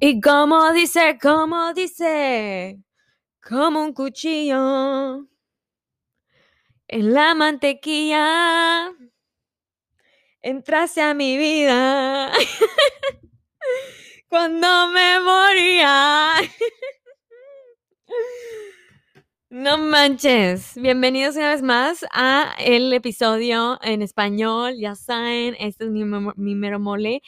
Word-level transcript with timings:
Y 0.00 0.20
como 0.20 0.72
dice, 0.72 1.18
como 1.20 1.74
dice, 1.74 2.78
como 3.42 3.82
un 3.82 3.92
cuchillo 3.92 5.26
en 6.86 7.12
la 7.12 7.34
mantequilla, 7.34 8.92
entrase 10.40 11.02
a 11.02 11.14
mi 11.14 11.36
vida 11.36 12.30
cuando 14.28 14.88
me 14.88 15.18
moría. 15.20 16.34
No 19.50 19.78
manches. 19.78 20.74
Bienvenidos 20.74 21.36
una 21.36 21.48
vez 21.48 21.62
más 21.62 22.04
a 22.12 22.54
el 22.58 22.92
episodio 22.92 23.78
en 23.80 24.02
español. 24.02 24.74
Ya 24.78 24.94
saben, 24.94 25.56
este 25.58 25.84
es 25.84 25.90
mi, 25.90 26.04
mi 26.04 26.54
mero 26.54 26.78
mole. 26.78 27.22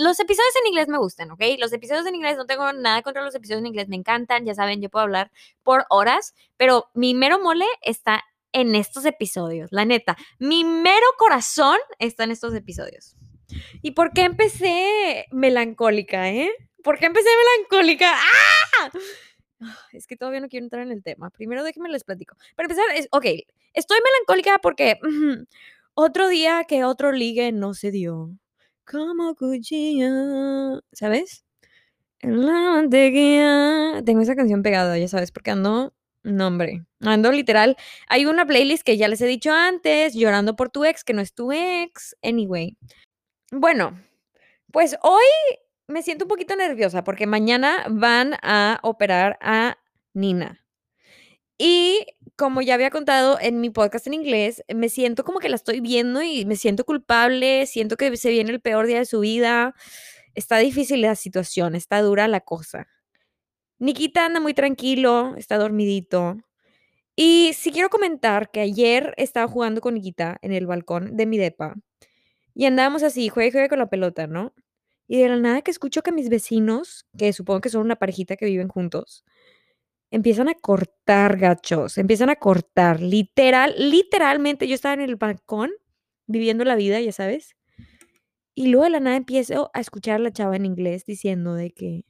los 0.00 0.18
episodios 0.18 0.52
en 0.60 0.66
inglés 0.66 0.88
me 0.88 0.98
gustan, 0.98 1.30
¿ok? 1.30 1.40
Los 1.60 1.72
episodios 1.72 2.04
en 2.06 2.16
inglés, 2.16 2.36
no 2.36 2.46
tengo 2.46 2.72
nada 2.72 3.02
contra 3.02 3.22
los 3.22 3.36
episodios 3.36 3.60
en 3.60 3.68
inglés, 3.68 3.88
me 3.88 3.94
encantan. 3.94 4.44
Ya 4.44 4.54
saben, 4.56 4.82
yo 4.82 4.90
puedo 4.90 5.04
hablar 5.04 5.30
por 5.62 5.86
horas, 5.90 6.34
pero 6.56 6.86
mi 6.92 7.14
mero 7.14 7.38
mole 7.38 7.66
está 7.82 8.24
en 8.50 8.74
estos 8.74 9.04
episodios. 9.04 9.70
La 9.70 9.84
neta, 9.84 10.16
mi 10.40 10.64
mero 10.64 11.06
corazón 11.18 11.78
está 12.00 12.24
en 12.24 12.32
estos 12.32 12.52
episodios. 12.52 13.14
¿Y 13.80 13.92
por 13.92 14.12
qué 14.12 14.22
empecé 14.22 15.26
melancólica, 15.30 16.30
eh? 16.30 16.50
¿Por 16.82 16.98
qué 16.98 17.06
empecé 17.06 17.28
melancólica? 17.36 18.12
¡Ah! 18.12 18.90
Es 19.92 20.06
que 20.06 20.16
todavía 20.16 20.40
no 20.40 20.48
quiero 20.48 20.64
entrar 20.64 20.82
en 20.82 20.92
el 20.92 21.02
tema. 21.02 21.30
Primero 21.30 21.64
déjenme 21.64 21.88
les 21.88 22.04
platico. 22.04 22.36
Para 22.56 22.66
empezar, 22.66 22.84
es, 22.96 23.08
ok, 23.10 23.26
estoy 23.74 23.98
melancólica 24.04 24.58
porque 24.62 24.98
otro 25.94 26.28
día 26.28 26.64
que 26.64 26.84
otro 26.84 27.12
ligue 27.12 27.52
no 27.52 27.74
se 27.74 27.90
dio. 27.90 28.30
Como 28.86 29.34
cuchilla, 29.36 30.80
¿sabes? 30.92 31.44
En 32.20 32.46
la 32.46 32.52
mantequilla. 32.72 34.02
Tengo 34.04 34.20
esa 34.22 34.36
canción 34.36 34.62
pegada, 34.62 34.98
ya 34.98 35.08
sabes, 35.08 35.32
porque 35.32 35.50
ando, 35.52 35.94
no 36.22 36.46
hombre, 36.46 36.84
ando 37.00 37.32
literal. 37.32 37.76
Hay 38.08 38.26
una 38.26 38.46
playlist 38.46 38.82
que 38.82 38.96
ya 38.96 39.08
les 39.08 39.20
he 39.20 39.26
dicho 39.26 39.52
antes, 39.52 40.14
llorando 40.14 40.56
por 40.56 40.70
tu 40.70 40.84
ex, 40.84 41.04
que 41.04 41.14
no 41.14 41.22
es 41.22 41.34
tu 41.34 41.52
ex. 41.52 42.16
Anyway. 42.22 42.76
Bueno, 43.52 44.00
pues 44.72 44.96
hoy 45.02 45.24
me 45.90 46.02
siento 46.02 46.24
un 46.24 46.28
poquito 46.28 46.56
nerviosa 46.56 47.04
porque 47.04 47.26
mañana 47.26 47.84
van 47.90 48.34
a 48.42 48.78
operar 48.82 49.38
a 49.40 49.78
Nina. 50.14 50.64
Y 51.58 52.06
como 52.36 52.62
ya 52.62 52.74
había 52.74 52.90
contado 52.90 53.38
en 53.40 53.60
mi 53.60 53.68
podcast 53.70 54.06
en 54.06 54.14
inglés, 54.14 54.62
me 54.74 54.88
siento 54.88 55.24
como 55.24 55.40
que 55.40 55.50
la 55.50 55.56
estoy 55.56 55.80
viendo 55.80 56.22
y 56.22 56.46
me 56.46 56.56
siento 56.56 56.84
culpable, 56.84 57.66
siento 57.66 57.96
que 57.96 58.16
se 58.16 58.30
viene 58.30 58.50
el 58.50 58.60
peor 58.60 58.86
día 58.86 58.98
de 58.98 59.04
su 59.04 59.20
vida. 59.20 59.74
Está 60.34 60.58
difícil 60.58 61.02
la 61.02 61.16
situación, 61.16 61.74
está 61.74 62.00
dura 62.00 62.28
la 62.28 62.40
cosa. 62.40 62.86
Nikita 63.78 64.26
anda 64.26 64.40
muy 64.40 64.54
tranquilo, 64.54 65.34
está 65.36 65.58
dormidito. 65.58 66.38
Y 67.16 67.52
sí 67.54 67.72
quiero 67.72 67.90
comentar 67.90 68.50
que 68.50 68.60
ayer 68.60 69.14
estaba 69.18 69.46
jugando 69.48 69.80
con 69.82 69.94
Nikita 69.94 70.38
en 70.42 70.52
el 70.52 70.66
balcón 70.66 71.16
de 71.16 71.26
mi 71.26 71.38
depa. 71.38 71.74
Y 72.54 72.66
andábamos 72.66 73.02
así, 73.02 73.28
juegue 73.28 73.52
juegue 73.52 73.68
con 73.68 73.78
la 73.78 73.90
pelota, 73.90 74.26
¿no? 74.26 74.54
Y 75.12 75.18
de 75.18 75.28
la 75.28 75.38
nada 75.38 75.62
que 75.62 75.72
escucho 75.72 76.02
que 76.02 76.12
mis 76.12 76.28
vecinos, 76.28 77.04
que 77.18 77.32
supongo 77.32 77.60
que 77.60 77.68
son 77.68 77.80
una 77.80 77.96
parejita 77.96 78.36
que 78.36 78.46
viven 78.46 78.68
juntos, 78.68 79.24
empiezan 80.12 80.48
a 80.48 80.54
cortar 80.54 81.36
gachos, 81.36 81.98
empiezan 81.98 82.30
a 82.30 82.36
cortar, 82.36 83.00
literal, 83.00 83.74
literalmente 83.76 84.68
yo 84.68 84.76
estaba 84.76 84.94
en 84.94 85.00
el 85.00 85.16
balcón 85.16 85.72
viviendo 86.28 86.64
la 86.64 86.76
vida, 86.76 87.00
ya 87.00 87.10
sabes. 87.10 87.56
Y 88.54 88.68
luego 88.68 88.84
de 88.84 88.90
la 88.90 89.00
nada 89.00 89.16
empiezo 89.16 89.72
a 89.74 89.80
escuchar 89.80 90.14
a 90.14 90.18
la 90.20 90.32
chava 90.32 90.54
en 90.54 90.64
inglés 90.64 91.04
diciendo 91.04 91.54
de 91.54 91.72
que, 91.72 92.04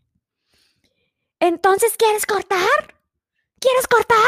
entonces, 1.38 1.96
¿quieres 1.96 2.26
cortar? 2.26 2.98
¿Quieres 3.60 3.86
cortar? 3.88 4.18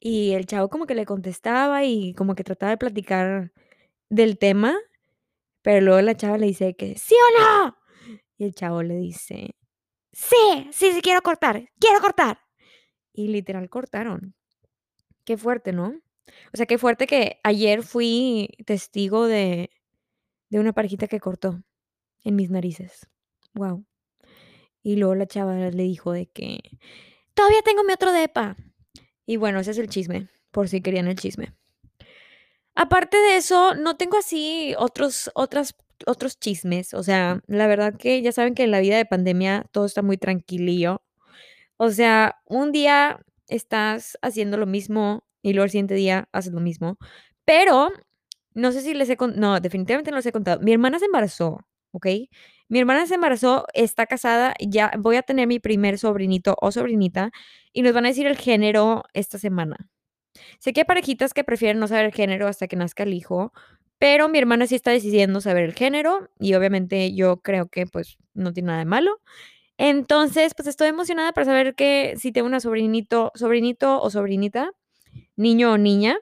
Y 0.00 0.32
el 0.32 0.44
chavo 0.44 0.68
como 0.68 0.84
que 0.84 0.94
le 0.94 1.06
contestaba 1.06 1.82
y 1.82 2.12
como 2.12 2.34
que 2.34 2.44
trataba 2.44 2.72
de 2.72 2.76
platicar 2.76 3.52
del 4.10 4.36
tema 4.36 4.76
pero 5.66 5.80
luego 5.80 6.00
la 6.00 6.16
chava 6.16 6.38
le 6.38 6.46
dice 6.46 6.76
que, 6.76 6.96
¿sí 6.96 7.16
o 7.16 7.40
no? 7.40 7.76
Y 8.38 8.44
el 8.44 8.54
chavo 8.54 8.84
le 8.84 8.94
dice, 8.98 9.56
sí, 10.12 10.68
sí, 10.70 10.92
sí, 10.92 11.00
quiero 11.02 11.22
cortar, 11.22 11.70
quiero 11.80 12.00
cortar. 12.00 12.38
Y 13.12 13.26
literal 13.26 13.68
cortaron. 13.68 14.36
Qué 15.24 15.36
fuerte, 15.36 15.72
¿no? 15.72 16.00
O 16.52 16.56
sea, 16.56 16.66
qué 16.66 16.78
fuerte 16.78 17.08
que 17.08 17.40
ayer 17.42 17.82
fui 17.82 18.48
testigo 18.64 19.26
de, 19.26 19.70
de 20.50 20.60
una 20.60 20.72
parejita 20.72 21.08
que 21.08 21.18
cortó 21.18 21.60
en 22.22 22.36
mis 22.36 22.48
narices. 22.48 23.08
Wow. 23.52 23.84
Y 24.84 24.94
luego 24.94 25.16
la 25.16 25.26
chava 25.26 25.56
le 25.56 25.82
dijo 25.82 26.12
de 26.12 26.26
que, 26.26 26.60
todavía 27.34 27.62
tengo 27.62 27.82
mi 27.82 27.92
otro 27.92 28.12
depa. 28.12 28.56
Y 29.26 29.36
bueno, 29.36 29.58
ese 29.58 29.72
es 29.72 29.78
el 29.78 29.88
chisme, 29.88 30.28
por 30.52 30.68
si 30.68 30.80
querían 30.80 31.08
el 31.08 31.16
chisme. 31.16 31.56
Aparte 32.76 33.16
de 33.16 33.36
eso, 33.36 33.74
no 33.74 33.96
tengo 33.96 34.18
así 34.18 34.74
otros, 34.78 35.30
otras, 35.34 35.74
otros 36.06 36.38
chismes. 36.38 36.92
O 36.94 37.02
sea, 37.02 37.40
la 37.46 37.66
verdad 37.66 37.94
que 37.96 38.20
ya 38.22 38.32
saben 38.32 38.54
que 38.54 38.64
en 38.64 38.70
la 38.70 38.80
vida 38.80 38.98
de 38.98 39.06
pandemia 39.06 39.64
todo 39.72 39.86
está 39.86 40.02
muy 40.02 40.18
tranquilillo. 40.18 41.02
O 41.78 41.90
sea, 41.90 42.36
un 42.46 42.72
día 42.72 43.20
estás 43.48 44.18
haciendo 44.22 44.58
lo 44.58 44.66
mismo 44.66 45.24
y 45.42 45.52
luego 45.54 45.64
el 45.64 45.70
siguiente 45.70 45.94
día 45.94 46.28
haces 46.32 46.52
lo 46.52 46.60
mismo. 46.60 46.98
Pero 47.46 47.90
no 48.54 48.72
sé 48.72 48.82
si 48.82 48.94
les 48.94 49.08
he 49.10 49.16
contado, 49.16 49.40
no, 49.40 49.60
definitivamente 49.60 50.10
no 50.10 50.18
les 50.18 50.26
he 50.26 50.32
contado. 50.32 50.60
Mi 50.60 50.72
hermana 50.72 50.98
se 50.98 51.06
embarazó, 51.06 51.60
¿ok? 51.92 52.06
Mi 52.68 52.80
hermana 52.80 53.06
se 53.06 53.14
embarazó, 53.14 53.66
está 53.74 54.06
casada, 54.06 54.54
ya 54.60 54.92
voy 54.98 55.16
a 55.16 55.22
tener 55.22 55.46
mi 55.46 55.60
primer 55.60 55.98
sobrinito 55.98 56.56
o 56.60 56.72
sobrinita 56.72 57.30
y 57.72 57.82
nos 57.82 57.94
van 57.94 58.06
a 58.06 58.08
decir 58.08 58.26
el 58.26 58.36
género 58.36 59.04
esta 59.14 59.38
semana. 59.38 59.88
Sé 60.58 60.72
que 60.72 60.80
hay 60.80 60.84
parejitas 60.84 61.34
que 61.34 61.44
prefieren 61.44 61.78
no 61.78 61.88
saber 61.88 62.06
el 62.06 62.12
género 62.12 62.48
hasta 62.48 62.68
que 62.68 62.76
nazca 62.76 63.02
el 63.04 63.14
hijo, 63.14 63.52
pero 63.98 64.28
mi 64.28 64.38
hermana 64.38 64.66
sí 64.66 64.74
está 64.74 64.90
decidiendo 64.90 65.40
saber 65.40 65.64
el 65.64 65.74
género 65.74 66.28
y 66.38 66.54
obviamente 66.54 67.14
yo 67.14 67.38
creo 67.38 67.68
que 67.68 67.86
pues 67.86 68.18
no 68.34 68.52
tiene 68.52 68.68
nada 68.68 68.78
de 68.80 68.84
malo. 68.84 69.20
Entonces, 69.78 70.54
pues 70.54 70.68
estoy 70.68 70.88
emocionada 70.88 71.32
para 71.32 71.46
saber 71.46 71.74
que 71.74 72.14
si 72.18 72.32
tengo 72.32 72.46
una 72.46 72.60
sobrinito, 72.60 73.32
sobrinito 73.34 74.00
o 74.00 74.10
sobrinita, 74.10 74.72
niño 75.36 75.72
o 75.72 75.78
niña, 75.78 76.18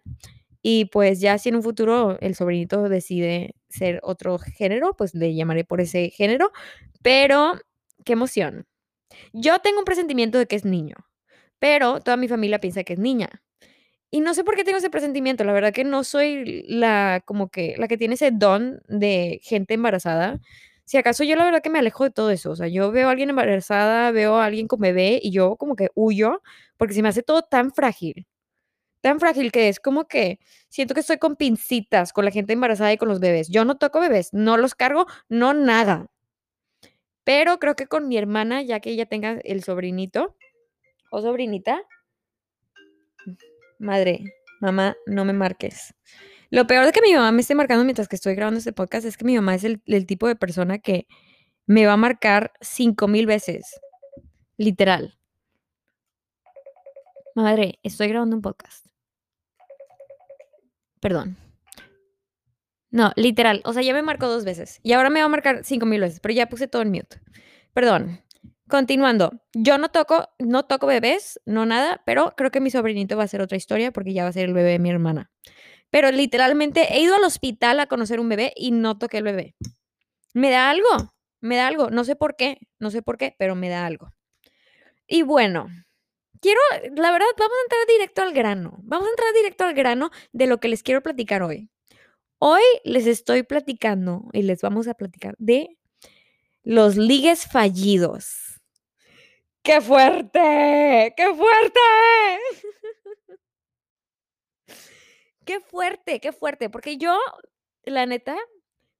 y 0.63 0.87
pues 0.87 1.21
ya 1.21 1.39
si 1.39 1.51
en 1.51 1.57
un 1.57 1.63
futuro 1.63 2.19
el 2.21 2.35
sobrinito 2.35 2.89
decide 2.89 3.55
ser 3.69 4.01
otro 4.03 4.39
género, 4.39 4.97
pues 4.97 5.15
le 5.15 5.35
llamaré 5.35 5.65
por 5.65 5.81
ese 5.81 6.11
género, 6.11 6.53
pero 7.03 7.55
qué 8.05 8.15
emoción. 8.15 8.67
Yo 9.33 9.59
tengo 9.61 9.81
un 9.81 9.85
presentimiento 9.85 10.39
de 10.39 10.47
que 10.47 10.57
es 10.57 10.65
niño, 10.65 10.97
pero 11.59 12.01
toda 12.01 12.17
mi 12.17 12.29
familia 12.29 12.61
piensa 12.61 12.85
que 12.85 12.95
es 12.95 12.99
niña. 12.99 13.44
Y 14.15 14.21
no 14.21 14.33
sé 14.33 14.45
por 14.45 14.55
qué 14.55 14.63
tengo 14.63 14.79
ese 14.79 14.91
presentimiento, 14.91 15.43
la 15.43 15.53
verdad 15.53 15.73
que 15.73 15.83
no 15.83 16.05
soy 16.05 16.63
la 16.69 17.21
como 17.25 17.49
que 17.51 17.75
la 17.79 17.89
que 17.89 17.99
tiene 17.99 18.15
ese 18.15 18.31
don 18.31 18.81
de 18.87 19.41
gente 19.43 19.75
embarazada. 19.75 20.39
Si 20.85 20.97
acaso 20.97 21.25
yo 21.25 21.35
la 21.35 21.45
verdad 21.45 21.63
que 21.63 21.69
me 21.69 21.81
alejo 21.81 22.05
de 22.05 22.11
todo 22.13 22.31
eso, 22.31 22.53
o 22.53 22.55
sea, 22.55 22.69
yo 22.69 22.93
veo 22.93 23.09
a 23.09 23.11
alguien 23.11 23.31
embarazada, 23.31 24.13
veo 24.13 24.37
a 24.37 24.45
alguien 24.45 24.69
con 24.69 24.79
bebé 24.79 25.19
y 25.21 25.33
yo 25.33 25.57
como 25.57 25.75
que 25.75 25.89
huyo 25.97 26.43
porque 26.77 26.95
se 26.95 27.03
me 27.03 27.09
hace 27.09 27.25
todo 27.25 27.43
tan 27.43 27.73
frágil. 27.73 28.29
Tan 29.01 29.19
frágil 29.19 29.51
que 29.51 29.69
es 29.69 29.81
como 29.81 30.07
que 30.07 30.39
siento 30.69 30.95
que 30.95 31.01
estoy 31.01 31.19
con 31.19 31.35
pincitas 31.35 32.13
con 32.13 32.25
la 32.25 32.31
gente 32.31 32.53
embarazada 32.53 32.93
y 32.93 32.99
con 32.99 33.09
los 33.09 33.19
bebés. 33.19 33.49
Yo 33.49 33.65
no 33.65 33.79
toco 33.79 33.99
bebés, 33.99 34.33
no 34.33 34.57
los 34.59 34.77
cargo, 34.77 35.07
no 35.29 35.55
nada. 35.55 36.07
Pero 37.25 37.59
creo 37.59 37.75
que 37.75 37.89
con 37.89 38.07
mi 38.07 38.17
hermana, 38.17 38.63
ya 38.63 38.79
que 38.79 38.91
ella 38.91 39.07
tenga 39.07 39.41
el 39.43 39.65
sobrinito 39.65 40.37
o 41.11 41.21
sobrinita, 41.21 41.83
Madre, 43.79 44.21
mamá, 44.61 44.97
no 45.07 45.25
me 45.25 45.33
marques. 45.33 45.95
Lo 46.51 46.67
peor 46.67 46.87
de 46.87 46.93
que 46.93 47.01
mi 47.03 47.13
mamá 47.13 47.33
me 47.33 47.41
esté 47.41 47.55
marcando 47.55 47.85
mientras 47.85 48.09
que 48.09 48.17
estoy 48.17 48.35
grabando 48.35 48.59
este 48.59 48.73
podcast 48.73 49.07
es 49.07 49.17
que 49.17 49.25
mi 49.25 49.35
mamá 49.35 49.55
es 49.55 49.65
el, 49.65 50.07
tipo 50.07 50.29
de 50.29 50.37
persona 50.37 50.79
que 50.79 51.07
me 51.67 51.87
va 51.87 51.95
a 51.95 51.97
marcar 51.97 52.53
cinco 52.61 53.09
mil 53.09 53.27
veces. 53.27 53.81
Literal. 54.57 55.19
Madre, 57.35 57.81
estoy 57.83 58.09
grabando 58.09 58.37
un 58.37 58.43
podcast. 58.43 58.87
Perdón. 61.01 61.37
No, 62.91 63.13
literal. 63.17 63.61
O 63.65 63.73
sea, 63.73 63.83
ya 63.83 63.93
me 63.93 64.03
marcó 64.03 64.29
dos 64.29 64.45
veces. 64.45 64.79
Y 64.85 64.93
ahora 64.93 65.11
me 65.11 65.19
va 65.21 65.27
a 65.27 65.29
marcar 65.29 65.65
cinco 65.65 65.87
mil 65.87 66.01
veces, 66.01 66.21
pero 66.21 66.35
ya 66.35 66.49
puse 66.49 66.69
todo 66.69 66.83
en 66.83 66.93
mute. 66.93 67.21
Perdón. 67.73 68.21
Continuando, 68.69 69.33
yo 69.53 69.77
no 69.77 69.91
toco, 69.91 70.31
no 70.39 70.65
toco 70.65 70.87
bebés, 70.87 71.39
no 71.45 71.67
nada, 71.67 72.03
pero 72.07 72.35
creo 72.37 72.51
que 72.51 72.61
mi 72.61 72.71
sobrinito 72.71 73.17
va 73.17 73.25
a 73.25 73.29
ser 73.29 73.43
otra 73.43 73.59
historia 73.59 73.93
porque 73.93 74.15
ya 74.15 74.23
va 74.23 74.31
a 74.31 74.33
ser 74.33 74.47
el 74.47 74.55
bebé 74.55 74.71
de 74.71 74.79
mi 74.79 74.91
hermana. 74.91 75.31
Pero 75.91 76.11
literalmente 76.11 76.95
he 76.95 77.01
ido 77.01 77.15
al 77.15 77.25
hospital 77.25 77.79
a 77.81 77.87
conocer 77.87 78.21
un 78.21 78.29
bebé 78.31 78.53
y 78.57 78.73
no 78.73 78.99
toqué 78.99 79.19
el 79.19 79.25
bebé. 79.25 79.55
Me 80.35 80.51
da 80.51 80.71
algo, 80.71 80.89
me 81.41 81.57
da 81.57 81.69
algo, 81.69 81.91
no 81.91 82.05
sé 82.05 82.17
por 82.17 82.37
qué, 82.37 82.59
no 82.79 82.91
sé 82.91 83.03
por 83.03 83.19
qué, 83.19 83.37
pero 83.39 83.55
me 83.55 83.69
da 83.69 83.87
algo. 83.87 84.13
Y 85.07 85.23
bueno, 85.23 85.69
quiero, 86.41 86.61
la 86.97 87.13
verdad, 87.13 87.27
vamos 87.39 87.57
a 87.59 87.65
entrar 87.65 87.87
directo 87.89 88.23
al 88.23 88.33
grano. 88.33 88.79
Vamos 88.83 89.09
a 89.09 89.11
entrar 89.11 89.35
directo 89.35 89.65
al 89.65 89.75
grano 89.75 90.11
de 90.33 90.47
lo 90.47 90.59
que 90.61 90.69
les 90.69 90.83
quiero 90.83 91.03
platicar 91.03 91.43
hoy. 91.43 91.71
Hoy 92.39 92.63
les 92.85 93.07
estoy 93.07 93.43
platicando 93.43 94.29
y 94.33 94.43
les 94.43 94.63
vamos 94.63 94.89
a 94.89 94.95
platicar 94.95 95.35
de 95.39 95.79
Los 96.65 96.97
ligues 96.97 97.47
fallidos. 97.47 98.44
¡Qué 99.65 99.81
fuerte! 99.81 101.15
¡Qué 101.17 101.35
fuerte! 101.35 101.81
¡Qué 105.47 105.61
fuerte! 105.61 106.21
¡Qué 106.21 106.33
fuerte! 106.33 106.69
Porque 106.69 106.99
yo, 106.99 107.19
la 107.85 108.05
neta, 108.05 108.37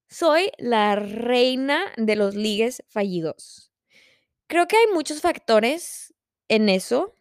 soy 0.09 0.51
la 0.57 0.95
reina 0.95 1.93
de 1.97 2.15
los 2.15 2.33
ligues 2.33 2.83
fallidos. 2.87 3.71
Creo 4.47 4.67
que 4.67 4.77
hay 4.77 4.87
muchos 4.91 5.21
factores 5.21 6.15
en 6.47 6.69
eso. 6.69 7.13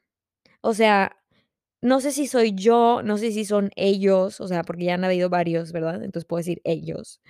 O 0.63 0.73
sea, 0.73 1.15
no 1.83 2.01
sé 2.01 2.13
si 2.13 2.27
soy 2.27 2.55
yo, 2.55 3.03
no 3.05 3.19
sé 3.19 3.31
si 3.33 3.45
son 3.45 3.71
ellos, 3.77 4.41
o 4.41 4.49
sea, 4.49 4.63
porque 4.63 4.85
ya 4.85 4.95
han 4.95 5.05
habido 5.05 5.29
varios, 5.29 5.73
¿verdad? 5.73 6.03
Entonces 6.03 6.27
puedo 6.27 6.39
decir 6.39 6.63
ellos. 6.65 7.21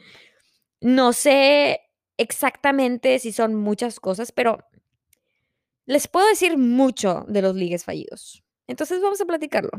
No 0.81 1.13
sé 1.13 1.81
exactamente 2.19 3.19
si 3.19 3.33
son 3.33 3.57
muchas 3.57 3.99
cosas, 3.99 4.31
pero 4.33 4.59
les 5.87 6.09
puedo 6.09 6.27
decir 6.29 6.57
mucho 6.59 7.25
de 7.29 7.43
los 7.43 7.55
ligues 7.55 7.85
fallidos. 7.85 8.43
Entonces 8.67 9.01
vamos 9.03 9.21
a 9.21 9.27
platicarlo. 9.27 9.71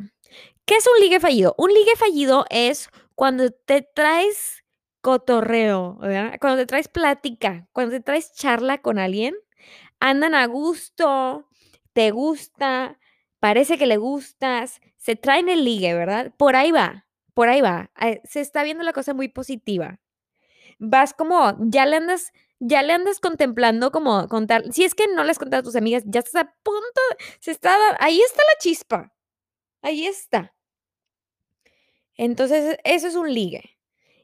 ¿Qué 0.66 0.76
es 0.76 0.86
un 0.88 1.02
ligue 1.04 1.20
fallido? 1.20 1.56
Un 1.58 1.72
ligue 1.74 1.96
fallido 1.98 2.46
es 2.50 2.90
cuando 3.16 3.50
te 3.52 3.82
traes 3.82 4.64
cotorreo, 5.02 5.98
¿verdad? 5.98 6.38
Cuando 6.42 6.60
te 6.60 6.66
traes 6.66 6.88
plática, 6.88 7.68
cuando 7.72 7.92
te 7.94 8.02
traes 8.02 8.34
charla 8.34 8.80
con 8.82 9.00
alguien, 9.00 9.36
andan 10.00 10.36
a 10.36 10.46
gusto, 10.48 11.48
te 11.94 12.12
gusta, 12.12 13.00
parece 13.40 13.78
que 13.78 13.86
le 13.88 13.98
gustas, 13.98 14.82
se 14.98 15.16
traen 15.16 15.50
el 15.50 15.64
ligue, 15.66 15.94
¿verdad? 15.94 16.34
Por 16.38 16.56
ahí 16.56 16.72
va, 16.72 17.08
por 17.34 17.50
ahí 17.50 17.62
va. 17.62 17.92
eh, 18.02 18.22
Se 18.26 18.42
está 18.42 18.64
viendo 18.64 18.84
la 18.84 18.94
cosa 18.94 19.14
muy 19.14 19.28
positiva. 19.30 20.00
Vas 20.80 21.14
como, 21.14 21.56
ya 21.60 21.86
le 21.86 21.98
andas, 21.98 22.32
ya 22.60 22.84
le 22.84 22.94
andas 22.94 23.20
contemplando 23.20 23.92
como 23.92 24.28
contar. 24.28 24.72
Si 24.74 24.84
es 24.84 24.96
que 24.96 25.08
no 25.08 25.24
les 25.24 25.40
contas 25.40 25.60
a 25.60 25.64
tus 25.64 25.76
amigas, 25.76 26.04
ya 26.06 26.20
estás 26.20 26.44
a 26.44 26.56
punto, 26.64 27.02
se 27.40 27.52
está, 27.52 27.76
ahí 28.00 28.22
está 28.22 28.42
la 28.42 28.60
chispa, 28.60 29.14
ahí 29.82 30.06
está. 30.06 30.54
Entonces, 32.18 32.78
eso 32.84 33.08
es 33.08 33.16
un 33.16 33.34
ligue. 33.34 33.78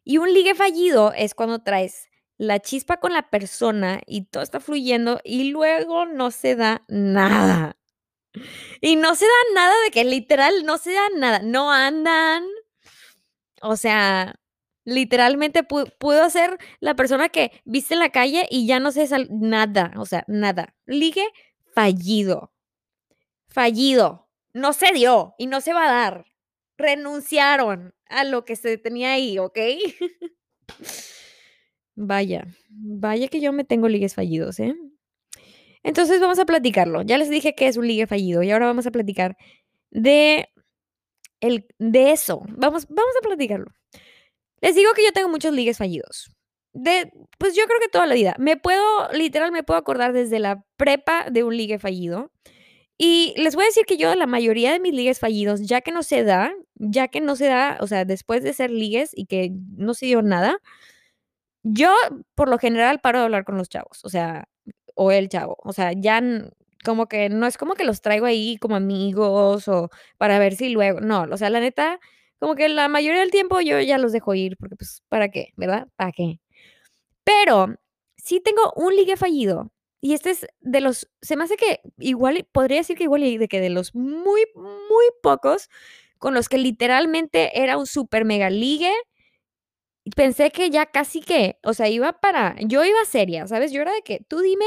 Y 0.04 0.18
un 0.18 0.34
ligue 0.34 0.56
fallido 0.56 1.14
es 1.14 1.36
cuando 1.36 1.60
traes 1.60 2.10
la 2.38 2.60
chispa 2.60 2.98
con 3.00 3.14
la 3.14 3.30
persona 3.30 4.02
y 4.08 4.26
todo 4.26 4.42
está 4.42 4.60
fluyendo 4.60 5.20
y 5.24 5.52
luego 5.52 6.06
no 6.06 6.32
se 6.32 6.56
da 6.56 6.84
nada. 6.88 7.78
Y 8.82 8.96
no 8.96 9.16
se 9.16 9.26
da 9.26 9.32
nada 9.54 9.76
de 9.84 9.92
que 9.92 10.04
literal 10.06 10.66
no 10.66 10.78
se 10.78 10.94
da 10.94 11.08
nada. 11.16 11.42
No 11.44 11.72
andan. 11.72 12.46
O 13.62 13.76
sea, 13.76 14.41
literalmente 14.86 15.64
pu- 15.68 15.92
pudo 16.00 16.30
ser 16.30 16.58
la 16.80 16.96
persona 16.96 17.30
que 17.30 17.52
viste 17.66 17.94
en 17.94 18.00
la 18.00 18.10
calle 18.12 18.48
y 18.50 18.68
ya 18.68 18.80
no 18.80 18.92
sé 18.92 19.08
nada. 19.30 19.92
O 19.98 20.06
sea, 20.06 20.24
nada. 20.28 20.76
Ligue 20.86 21.26
fallido. 21.74 22.52
Fallido. 23.48 24.30
No 24.54 24.74
se 24.74 24.92
dio 24.94 25.36
y 25.38 25.48
no 25.48 25.62
se 25.62 25.74
va 25.74 25.86
a 25.88 25.92
dar. 25.92 26.26
Renunciaron 26.78 27.94
a 28.08 28.24
lo 28.24 28.44
que 28.46 28.56
se 28.56 28.78
tenía 28.78 29.14
ahí, 29.14 29.38
¿ok? 29.40 29.58
Vaya, 31.96 32.48
vaya 32.70 33.28
que 33.28 33.42
yo 33.42 33.52
me 33.54 33.64
tengo 33.66 33.88
ligues 33.90 34.16
fallidos, 34.16 34.60
¿eh? 34.60 34.74
Entonces 35.84 36.22
vamos 36.22 36.40
a 36.40 36.46
platicarlo. 36.46 37.02
Ya 37.02 37.18
les 37.18 37.30
dije 37.30 37.54
que 37.56 37.68
es 37.68 37.78
un 37.78 37.88
ligue 37.88 38.08
fallido 38.08 38.44
y 38.44 38.52
ahora 38.52 38.68
vamos 38.68 38.88
a 38.88 38.92
platicar 38.92 39.36
de, 39.90 40.48
el, 41.42 41.68
de 41.80 42.12
eso. 42.12 42.42
Vamos, 42.50 42.88
vamos 42.88 43.14
a 43.20 43.28
platicarlo. 43.28 43.72
Les 44.62 44.76
digo 44.76 44.94
que 44.94 45.04
yo 45.04 45.12
tengo 45.12 45.30
muchos 45.30 45.54
ligues 45.54 45.78
fallidos. 45.78 46.32
De, 46.74 47.12
pues 47.38 47.56
yo 47.56 47.66
creo 47.66 47.80
que 47.82 47.90
toda 47.90 48.06
la 48.06 48.16
vida. 48.16 48.36
Me 48.40 48.58
puedo, 48.58 49.12
literal, 49.14 49.52
me 49.52 49.64
puedo 49.64 49.80
acordar 49.80 50.14
desde 50.14 50.40
la 50.40 50.64
prepa 50.78 51.26
de 51.30 51.44
un 51.44 51.58
ligue 51.58 51.80
fallido. 51.80 52.32
Y 52.98 53.34
les 53.38 53.56
voy 53.56 53.64
a 53.64 53.68
decir 53.68 53.86
que 53.86 53.98
yo 53.98 54.14
la 54.16 54.28
mayoría 54.28 54.72
de 54.72 54.80
mis 54.80 54.94
ligues 54.94 55.20
fallidos, 55.20 55.62
ya 55.62 55.82
que 55.82 55.92
no 55.92 56.04
se 56.04 56.24
da, 56.24 56.54
ya 56.76 57.08
que 57.08 57.20
no 57.20 57.36
se 57.36 57.48
da, 57.48 57.78
o 57.82 57.88
sea, 57.88 58.06
después 58.06 58.44
de 58.44 58.54
ser 58.54 58.70
ligues 58.70 59.12
y 59.16 59.26
que 59.26 59.52
no 59.76 59.96
se 59.96 60.06
dio 60.06 60.22
nada, 60.22 60.60
yo 61.64 61.94
por 62.36 62.50
lo 62.50 62.58
general 62.58 63.02
paro 63.02 63.20
de 63.20 63.26
hablar 63.26 63.44
con 63.46 63.58
los 63.58 63.70
chavos, 63.70 64.04
o 64.04 64.10
sea, 64.10 64.48
o 64.96 65.12
el 65.12 65.30
chavo, 65.30 65.58
o 65.64 65.74
sea, 65.74 65.94
ya 65.94 66.22
como 66.84 67.08
que 67.08 67.30
no 67.30 67.48
es 67.48 67.58
como 67.58 67.76
que 67.76 67.84
los 67.86 68.02
traigo 68.02 68.26
ahí 68.26 68.58
como 68.58 68.76
amigos 68.76 69.68
o 69.68 69.90
para 70.18 70.40
ver 70.40 70.56
si 70.56 70.70
luego, 70.70 71.02
no, 71.02 71.24
o 71.32 71.38
sea, 71.38 71.50
la 71.50 71.60
neta, 71.60 72.00
como 72.42 72.56
que 72.56 72.70
la 72.70 72.88
mayoría 72.88 73.20
del 73.22 73.30
tiempo 73.30 73.62
yo 73.62 73.80
ya 73.82 74.00
los 74.00 74.12
dejo 74.14 74.34
ir 74.34 74.58
porque 74.58 74.76
pues, 74.76 75.04
¿para 75.10 75.30
qué? 75.30 75.54
¿Verdad? 75.58 75.88
¿Para 75.96 76.12
qué? 76.12 76.40
Pero 77.24 77.76
sí 78.18 78.42
tengo 78.42 78.74
un 78.76 78.96
ligue 78.96 79.16
fallido. 79.16 79.72
Y 80.02 80.14
este 80.16 80.32
es 80.32 80.48
de 80.62 80.82
los, 80.82 81.08
se 81.22 81.36
me 81.38 81.44
hace 81.44 81.56
que 81.56 81.82
igual, 82.00 82.48
podría 82.52 82.80
decir 82.80 82.98
que 82.98 83.04
igual 83.04 83.22
de 83.22 83.48
que 83.48 83.62
de 83.62 83.70
los 83.70 83.94
muy, 83.94 84.42
muy 84.56 85.06
pocos 85.22 85.70
con 86.18 86.34
los 86.34 86.50
que 86.50 86.58
literalmente 86.58 87.62
era 87.62 87.78
un 87.78 87.86
super 87.86 88.26
mega 88.26 88.50
ligue. 88.50 88.92
Pensé 90.16 90.50
que 90.50 90.72
ya 90.72 90.88
casi 90.88 91.22
que, 91.22 91.60
o 91.64 91.76
sea, 91.76 91.90
iba 91.90 92.14
para, 92.14 92.56
yo 92.62 92.84
iba 92.84 93.06
seria, 93.06 93.46
¿sabes? 93.46 93.72
Yo 93.72 93.82
era 93.84 93.94
de 93.94 94.02
que 94.02 94.20
tú 94.28 94.40
dime, 94.40 94.66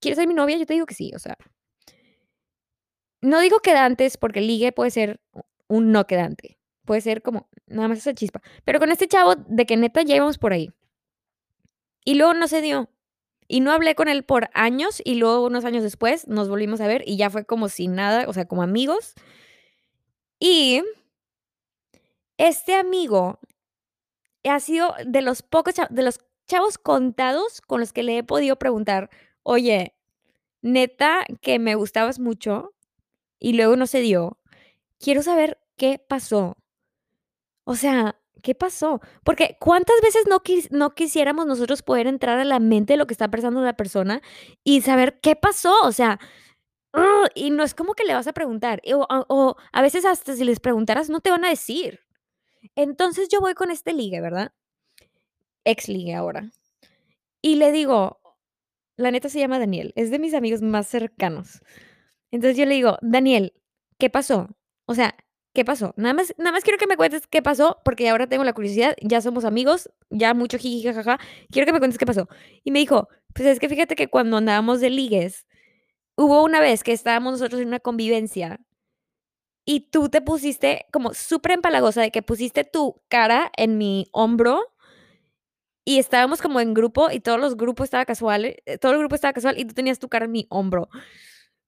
¿quieres 0.00 0.18
ser 0.18 0.28
mi 0.28 0.34
novia? 0.34 0.56
Yo 0.56 0.66
te 0.66 0.74
digo 0.74 0.86
que 0.86 0.94
sí, 0.94 1.10
o 1.16 1.18
sea. 1.18 1.36
No 3.20 3.40
digo 3.40 3.58
quedantes 3.58 4.16
porque 4.16 4.40
ligue 4.40 4.70
puede 4.70 4.92
ser 4.92 5.20
un 5.66 5.90
no 5.90 6.06
quedante. 6.06 6.61
Puede 6.84 7.00
ser 7.00 7.22
como 7.22 7.48
nada 7.66 7.88
más 7.88 7.98
esa 7.98 8.14
chispa. 8.14 8.40
Pero 8.64 8.78
con 8.78 8.90
este 8.90 9.08
chavo, 9.08 9.34
de 9.36 9.66
que 9.66 9.76
neta 9.76 10.02
ya 10.02 10.16
íbamos 10.16 10.38
por 10.38 10.52
ahí. 10.52 10.70
Y 12.04 12.14
luego 12.16 12.34
no 12.34 12.48
se 12.48 12.60
dio. 12.60 12.88
Y 13.48 13.60
no 13.60 13.72
hablé 13.72 13.94
con 13.94 14.08
él 14.08 14.24
por 14.24 14.50
años 14.54 15.02
y 15.04 15.16
luego 15.16 15.46
unos 15.46 15.64
años 15.64 15.82
después 15.82 16.26
nos 16.26 16.48
volvimos 16.48 16.80
a 16.80 16.86
ver 16.86 17.02
y 17.06 17.16
ya 17.16 17.30
fue 17.30 17.44
como 17.44 17.68
sin 17.68 17.94
nada, 17.94 18.24
o 18.28 18.32
sea, 18.32 18.46
como 18.46 18.62
amigos. 18.62 19.14
Y 20.38 20.82
este 22.38 22.74
amigo 22.74 23.38
ha 24.44 24.58
sido 24.60 24.94
de 25.04 25.22
los 25.22 25.42
pocos, 25.42 25.74
de 25.90 26.02
los 26.02 26.20
chavos 26.46 26.78
contados 26.78 27.60
con 27.60 27.80
los 27.80 27.92
que 27.92 28.02
le 28.02 28.18
he 28.18 28.24
podido 28.24 28.56
preguntar, 28.56 29.10
oye, 29.42 29.94
neta 30.62 31.24
que 31.40 31.58
me 31.58 31.74
gustabas 31.74 32.18
mucho 32.18 32.74
y 33.38 33.54
luego 33.54 33.76
no 33.76 33.86
se 33.86 34.00
dio. 34.00 34.38
Quiero 34.98 35.22
saber 35.22 35.58
qué 35.76 35.98
pasó. 35.98 36.56
O 37.64 37.74
sea, 37.76 38.16
¿qué 38.42 38.54
pasó? 38.54 39.00
Porque 39.24 39.56
cuántas 39.60 40.00
veces 40.02 40.24
no, 40.28 40.40
quis- 40.40 40.70
no 40.70 40.94
quisiéramos 40.94 41.46
nosotros 41.46 41.82
poder 41.82 42.06
entrar 42.06 42.38
a 42.38 42.44
la 42.44 42.58
mente 42.60 42.94
de 42.94 42.96
lo 42.96 43.06
que 43.06 43.14
está 43.14 43.30
pensando 43.30 43.60
la 43.62 43.76
persona 43.76 44.20
y 44.64 44.80
saber 44.82 45.20
qué 45.20 45.36
pasó. 45.36 45.72
O 45.84 45.92
sea, 45.92 46.18
¡ugh! 46.94 47.28
y 47.34 47.50
no 47.50 47.62
es 47.64 47.74
como 47.74 47.94
que 47.94 48.04
le 48.04 48.14
vas 48.14 48.26
a 48.26 48.32
preguntar. 48.32 48.82
o- 48.94 49.06
o 49.28 49.56
a 49.72 49.82
veces 49.82 50.04
hasta 50.04 50.34
si 50.34 50.44
les 50.44 50.60
preguntaras 50.60 51.10
no 51.10 51.20
te 51.20 51.30
van 51.30 51.44
a 51.44 51.50
decir. 51.50 52.00
Entonces 52.76 53.28
yo 53.30 53.40
voy 53.40 53.54
con 53.54 53.70
este 53.70 53.92
ligue, 53.92 54.20
¿verdad? 54.20 54.52
Ex 55.64 55.88
ligue 55.88 56.14
ahora. 56.14 56.50
Y 57.40 57.56
le 57.56 57.72
digo, 57.72 58.20
la 58.96 59.10
neta 59.10 59.28
se 59.28 59.38
llama 59.40 59.58
Daniel, 59.58 59.92
es 59.96 60.10
de 60.10 60.18
mis 60.18 60.34
amigos 60.34 60.62
más 60.62 60.86
cercanos. 60.86 61.60
Entonces 62.30 62.56
yo 62.56 62.66
le 62.66 62.74
digo, 62.74 62.98
Daniel, 63.02 63.52
¿qué 63.98 64.10
pasó? 64.10 64.48
O 64.86 64.94
sea, 64.94 65.16
¿qué 65.52 65.64
pasó? 65.64 65.94
Nada 65.96 66.14
más, 66.14 66.34
nada 66.38 66.52
más 66.52 66.64
quiero 66.64 66.78
que 66.78 66.86
me 66.86 66.96
cuentes 66.96 67.26
qué 67.26 67.42
pasó, 67.42 67.78
porque 67.84 68.08
ahora 68.08 68.26
tengo 68.26 68.44
la 68.44 68.52
curiosidad, 68.52 68.96
ya 69.00 69.20
somos 69.20 69.44
amigos, 69.44 69.90
ya 70.10 70.34
mucho 70.34 70.58
jiji, 70.58 70.82
jajaja, 70.84 71.18
quiero 71.50 71.66
que 71.66 71.72
me 71.72 71.78
cuentes 71.78 71.98
qué 71.98 72.06
pasó. 72.06 72.28
Y 72.64 72.70
me 72.70 72.78
dijo, 72.78 73.08
pues 73.34 73.48
es 73.48 73.60
que 73.60 73.68
fíjate 73.68 73.94
que 73.94 74.08
cuando 74.08 74.38
andábamos 74.38 74.80
de 74.80 74.90
ligues, 74.90 75.46
hubo 76.16 76.42
una 76.44 76.60
vez 76.60 76.84
que 76.84 76.92
estábamos 76.92 77.32
nosotros 77.32 77.60
en 77.60 77.68
una 77.68 77.80
convivencia 77.80 78.60
y 79.64 79.90
tú 79.90 80.08
te 80.08 80.20
pusiste 80.20 80.86
como 80.92 81.14
súper 81.14 81.52
empalagosa 81.52 82.02
de 82.02 82.10
que 82.10 82.22
pusiste 82.22 82.64
tu 82.64 83.00
cara 83.08 83.50
en 83.56 83.78
mi 83.78 84.08
hombro 84.12 84.72
y 85.84 85.98
estábamos 85.98 86.40
como 86.42 86.60
en 86.60 86.74
grupo 86.74 87.10
y 87.10 87.20
todos 87.20 87.40
los 87.40 87.56
grupos 87.56 87.84
estaba 87.84 88.04
casual, 88.04 88.44
eh, 88.44 88.78
todo 88.78 88.92
el 88.92 88.98
grupo 88.98 89.14
estaba 89.14 89.32
casual 89.32 89.58
y 89.58 89.64
tú 89.64 89.74
tenías 89.74 89.98
tu 89.98 90.08
cara 90.08 90.26
en 90.26 90.32
mi 90.32 90.46
hombro. 90.50 90.88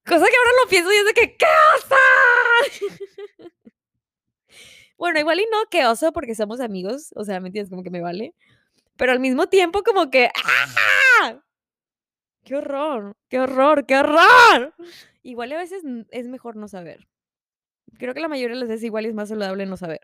Cosa 0.06 0.26
que 0.26 0.36
ahora 0.36 0.50
lo 0.62 0.68
pienso 0.68 0.92
y 0.92 0.96
es 0.96 1.06
de 1.06 1.14
que, 1.14 1.36
¡qué 1.36 1.46
oso! 1.76 3.50
Bueno, 4.96 5.18
igual 5.18 5.40
y 5.40 5.46
no, 5.50 5.58
qué 5.70 5.86
oso, 5.86 6.12
porque 6.12 6.34
somos 6.34 6.60
amigos, 6.60 7.12
o 7.16 7.24
sea, 7.24 7.40
¿me 7.40 7.48
entiendes? 7.48 7.70
Como 7.70 7.82
que 7.82 7.90
me 7.90 8.00
vale. 8.00 8.34
Pero 8.96 9.12
al 9.12 9.20
mismo 9.20 9.48
tiempo 9.48 9.82
como 9.82 10.10
que, 10.10 10.30
¡ah! 11.22 11.40
¡Qué 12.44 12.56
horror! 12.56 13.16
¡Qué 13.28 13.40
horror! 13.40 13.86
¡Qué 13.86 13.96
horror! 13.96 14.74
Igual 15.22 15.52
a 15.52 15.56
veces 15.56 15.82
es 16.10 16.28
mejor 16.28 16.56
no 16.56 16.68
saber. 16.68 17.08
Creo 17.98 18.14
que 18.14 18.20
la 18.20 18.28
mayoría 18.28 18.54
de 18.54 18.60
las 18.60 18.68
veces 18.68 18.84
igual 18.84 19.06
es 19.06 19.14
más 19.14 19.30
saludable 19.30 19.66
no 19.66 19.76
saber. 19.76 20.00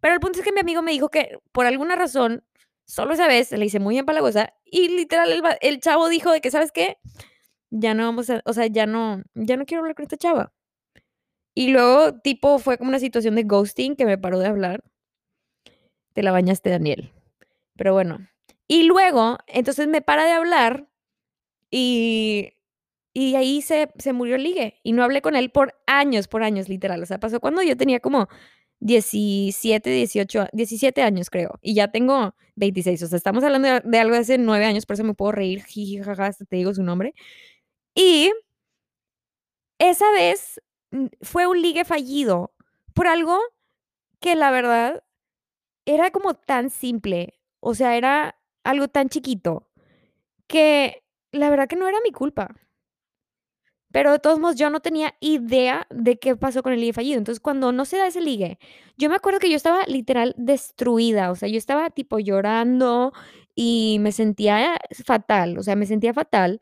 Pero 0.00 0.14
el 0.14 0.20
punto 0.20 0.38
es 0.38 0.44
que 0.44 0.52
mi 0.52 0.60
amigo 0.60 0.82
me 0.82 0.92
dijo 0.92 1.08
que 1.08 1.38
por 1.52 1.66
alguna 1.66 1.96
razón, 1.96 2.44
solo 2.86 3.14
esa 3.14 3.26
vez, 3.26 3.50
le 3.52 3.64
hice 3.64 3.80
muy 3.80 3.98
empalagosa 3.98 4.54
y 4.64 4.88
literal 4.88 5.32
el, 5.32 5.42
el 5.60 5.80
chavo 5.80 6.08
dijo 6.08 6.30
de 6.30 6.40
que, 6.40 6.50
¿sabes 6.50 6.72
qué? 6.72 6.98
Ya 7.70 7.94
no 7.94 8.04
vamos 8.04 8.30
a, 8.30 8.40
o 8.44 8.52
sea, 8.52 8.66
ya 8.66 8.86
no, 8.86 9.22
ya 9.34 9.56
no 9.56 9.66
quiero 9.66 9.80
hablar 9.80 9.96
con 9.96 10.04
esta 10.04 10.16
chava. 10.16 10.52
Y 11.58 11.70
luego, 11.70 12.14
tipo, 12.20 12.60
fue 12.60 12.78
como 12.78 12.90
una 12.90 13.00
situación 13.00 13.34
de 13.34 13.42
ghosting 13.42 13.96
que 13.96 14.06
me 14.06 14.16
paró 14.16 14.38
de 14.38 14.46
hablar. 14.46 14.84
Te 16.14 16.22
la 16.22 16.32
bañaste, 16.32 16.70
Daniel. 16.70 17.12
Pero 17.76 17.92
bueno. 17.94 18.28
Y 18.68 18.84
luego, 18.84 19.38
entonces 19.46 19.88
me 19.88 20.02
para 20.02 20.24
de 20.24 20.32
hablar 20.32 20.88
Y 21.70 22.54
y 23.14 23.34
ahí 23.36 23.62
se 23.62 23.90
se 23.98 24.12
murió 24.14 24.36
el 24.36 24.44
ligue, 24.44 24.80
y 24.84 24.92
no 24.92 25.04
hablé 25.04 25.22
con 25.22 25.36
él 25.36 25.50
por 25.50 25.74
años, 25.86 26.28
por 26.28 26.42
años, 26.44 26.68
literal. 26.68 27.02
O 27.02 27.06
sea, 27.06 27.20
pasó 27.20 27.40
cuando 27.40 27.62
yo 27.62 27.76
tenía 27.76 28.00
como 28.00 28.28
17, 28.80 29.90
18, 29.90 30.48
17 30.52 31.02
años, 31.02 31.30
creo, 31.30 31.58
y 31.62 31.74
ya 31.74 31.90
tengo 31.92 32.34
26. 32.56 33.02
O 33.04 33.08
sea, 33.08 33.18
estamos 33.18 33.44
hablando 33.44 33.68
de 33.84 33.98
algo 34.00 34.14
de 34.14 34.20
hace 34.22 34.38
9 34.38 34.66
años, 34.66 34.86
por 34.86 34.94
eso 34.94 35.04
me 35.04 35.14
puedo 35.14 35.32
reír, 35.32 35.64
jiji, 35.64 36.00
te 36.48 36.56
digo 36.56 36.74
su 36.74 36.82
nombre. 36.84 37.14
Y 37.94 38.32
esa 39.78 40.10
vez, 40.12 40.60
fue 41.20 41.46
un 41.46 41.60
ligue 41.60 41.84
fallido 41.84 42.52
por 42.94 43.06
algo 43.06 43.38
que 44.20 44.36
la 44.36 44.50
verdad 44.50 45.04
era 45.86 46.10
como 46.10 46.34
tan 46.34 46.70
simple, 46.70 47.40
o 47.60 47.74
sea, 47.74 47.96
era 47.96 48.38
algo 48.64 48.88
tan 48.88 49.08
chiquito, 49.08 49.68
que 50.48 51.04
la 51.32 51.50
verdad 51.50 51.68
que 51.68 51.76
no 51.76 51.88
era 51.88 51.98
mi 52.04 52.12
culpa. 52.12 52.54
Pero 53.90 54.12
de 54.12 54.18
todos 54.18 54.38
modos, 54.38 54.56
yo 54.56 54.68
no 54.70 54.80
tenía 54.80 55.14
idea 55.20 55.86
de 55.90 56.18
qué 56.18 56.36
pasó 56.36 56.62
con 56.62 56.72
el 56.72 56.80
ligue 56.80 56.92
fallido. 56.92 57.16
Entonces, 57.18 57.40
cuando 57.40 57.72
no 57.72 57.84
se 57.86 57.96
da 57.96 58.06
ese 58.06 58.20
ligue, 58.20 58.58
yo 58.98 59.08
me 59.08 59.16
acuerdo 59.16 59.38
que 59.40 59.48
yo 59.50 59.56
estaba 59.56 59.84
literal 59.86 60.34
destruida, 60.36 61.30
o 61.30 61.36
sea, 61.36 61.48
yo 61.48 61.56
estaba 61.56 61.88
tipo 61.90 62.18
llorando 62.18 63.12
y 63.54 63.98
me 64.00 64.12
sentía 64.12 64.78
fatal, 65.04 65.56
o 65.58 65.62
sea, 65.62 65.74
me 65.76 65.86
sentía 65.86 66.12
fatal. 66.12 66.60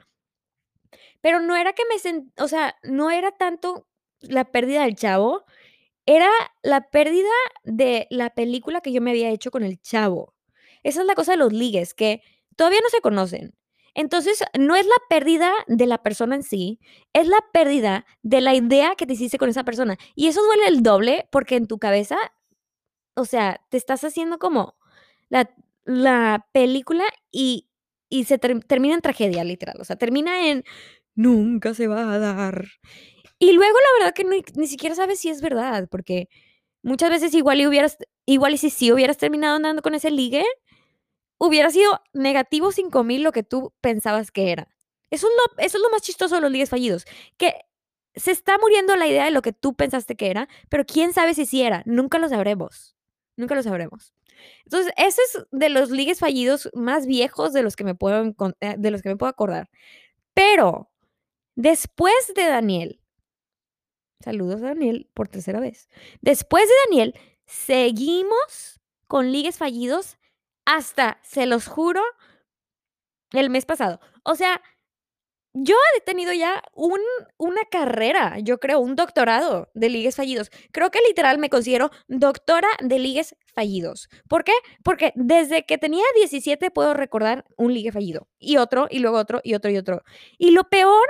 Pero 1.20 1.40
no 1.40 1.56
era 1.56 1.72
que 1.72 1.82
me 1.90 1.98
sen 1.98 2.32
o 2.38 2.48
sea, 2.48 2.76
no 2.82 3.10
era 3.10 3.32
tanto 3.32 3.86
la 4.20 4.44
pérdida 4.46 4.84
del 4.84 4.96
chavo, 4.96 5.44
era 6.06 6.30
la 6.62 6.88
pérdida 6.90 7.28
de 7.64 8.06
la 8.10 8.30
película 8.30 8.80
que 8.80 8.92
yo 8.92 9.00
me 9.00 9.10
había 9.10 9.30
hecho 9.30 9.50
con 9.50 9.64
el 9.64 9.80
chavo. 9.80 10.34
Esa 10.82 11.00
es 11.00 11.06
la 11.06 11.14
cosa 11.14 11.32
de 11.32 11.38
los 11.38 11.52
ligues, 11.52 11.94
que 11.94 12.22
todavía 12.56 12.80
no 12.82 12.88
se 12.88 13.00
conocen. 13.00 13.54
Entonces, 13.94 14.44
no 14.58 14.76
es 14.76 14.86
la 14.86 14.96
pérdida 15.08 15.50
de 15.68 15.86
la 15.86 16.02
persona 16.02 16.36
en 16.36 16.42
sí, 16.42 16.80
es 17.12 17.26
la 17.26 17.42
pérdida 17.52 18.04
de 18.22 18.40
la 18.42 18.54
idea 18.54 18.94
que 18.94 19.06
te 19.06 19.14
hiciste 19.14 19.38
con 19.38 19.48
esa 19.48 19.64
persona. 19.64 19.96
Y 20.14 20.28
eso 20.28 20.44
duele 20.44 20.68
el 20.68 20.82
doble, 20.82 21.28
porque 21.32 21.56
en 21.56 21.66
tu 21.66 21.78
cabeza, 21.78 22.18
o 23.14 23.24
sea, 23.24 23.60
te 23.70 23.76
estás 23.78 24.04
haciendo 24.04 24.38
como 24.38 24.76
la 25.28 25.50
la 25.86 26.46
película 26.52 27.04
y 27.30 27.68
y 28.08 28.24
se 28.24 28.38
ter 28.38 28.60
termina 28.64 28.94
en 28.94 29.00
tragedia, 29.00 29.44
literal. 29.44 29.80
O 29.80 29.84
sea, 29.84 29.96
termina 29.96 30.48
en 30.48 30.64
nunca 31.14 31.74
se 31.74 31.88
va 31.88 32.12
a 32.12 32.18
dar. 32.18 32.66
Y 33.38 33.52
luego 33.52 33.76
la 33.78 33.98
verdad 33.98 34.14
que 34.14 34.24
ni 34.24 34.42
ni 34.54 34.66
siquiera 34.66 34.94
sabes 34.94 35.20
si 35.20 35.28
es 35.28 35.40
verdad, 35.42 35.88
porque 35.90 36.28
muchas 36.82 37.10
veces 37.10 37.34
igual 37.34 37.60
y 37.60 37.66
hubieras 37.66 37.98
igual 38.26 38.54
y 38.54 38.58
si 38.58 38.70
sí 38.70 38.92
hubieras 38.92 39.18
terminado 39.18 39.56
andando 39.56 39.82
con 39.82 39.94
ese 39.94 40.10
ligue, 40.10 40.44
hubiera 41.38 41.70
sido 41.70 42.00
negativo 42.12 42.72
5000 42.72 43.22
lo 43.22 43.32
que 43.32 43.42
tú 43.42 43.72
pensabas 43.80 44.30
que 44.30 44.52
era. 44.52 44.68
Eso 45.10 45.28
es 45.58 45.74
lo 45.74 45.90
más 45.90 46.02
chistoso 46.02 46.34
de 46.36 46.40
los 46.40 46.50
ligues 46.50 46.70
fallidos, 46.70 47.04
que 47.36 47.54
se 48.14 48.32
está 48.32 48.58
muriendo 48.58 48.96
la 48.96 49.06
idea 49.06 49.24
de 49.26 49.30
lo 49.30 49.42
que 49.42 49.52
tú 49.52 49.74
pensaste 49.74 50.16
que 50.16 50.30
era, 50.30 50.48
pero 50.68 50.84
quién 50.86 51.12
sabe 51.12 51.34
si 51.34 51.46
sí 51.46 51.62
era, 51.62 51.82
nunca 51.86 52.18
lo 52.18 52.28
sabremos, 52.28 52.96
nunca 53.36 53.54
lo 53.54 53.62
sabremos. 53.62 54.14
Entonces, 54.64 54.92
ese 54.96 55.20
es 55.22 55.46
de 55.50 55.68
los 55.68 55.90
ligues 55.90 56.18
fallidos 56.18 56.70
más 56.74 57.06
viejos 57.06 57.52
de 57.52 57.62
los 57.62 57.76
que 57.76 57.84
me 57.84 57.94
puedo 57.94 58.34
eh, 58.60 58.74
de 58.78 58.90
los 58.90 59.02
que 59.02 59.10
me 59.10 59.16
puedo 59.16 59.30
acordar. 59.30 59.70
Pero 60.34 60.90
después 61.56 62.32
de 62.34 62.46
Daniel 62.46 63.00
saludos 64.20 64.62
a 64.62 64.66
Daniel 64.66 65.08
por 65.14 65.28
tercera 65.28 65.60
vez. 65.60 65.88
Después 66.20 66.68
de 66.68 66.74
Daniel, 66.86 67.14
seguimos 67.46 68.80
con 69.06 69.32
ligues 69.32 69.58
fallidos 69.58 70.18
hasta, 70.64 71.18
se 71.22 71.46
los 71.46 71.66
juro, 71.68 72.02
el 73.32 73.50
mes 73.50 73.66
pasado. 73.66 74.00
O 74.24 74.34
sea, 74.34 74.60
yo 75.54 75.74
he 75.96 76.00
tenido 76.02 76.32
ya 76.34 76.62
un 76.74 77.00
una 77.38 77.62
carrera, 77.70 78.38
yo 78.40 78.58
creo, 78.58 78.80
un 78.80 78.94
doctorado 78.94 79.70
de 79.74 79.88
ligues 79.88 80.16
fallidos. 80.16 80.50
Creo 80.70 80.90
que 80.90 81.00
literal 81.06 81.38
me 81.38 81.48
considero 81.48 81.90
doctora 82.08 82.68
de 82.82 82.98
ligues 82.98 83.36
fallidos. 83.54 84.08
¿Por 84.28 84.44
qué? 84.44 84.52
Porque 84.84 85.12
desde 85.14 85.64
que 85.64 85.78
tenía 85.78 86.04
17 86.16 86.70
puedo 86.70 86.92
recordar 86.94 87.46
un 87.56 87.72
ligue 87.72 87.92
fallido, 87.92 88.28
y 88.38 88.58
otro, 88.58 88.86
y 88.90 88.98
luego 88.98 89.16
otro, 89.18 89.40
y 89.44 89.54
otro, 89.54 89.70
y 89.70 89.78
otro. 89.78 90.02
Y 90.38 90.50
lo 90.50 90.64
peor 90.64 91.06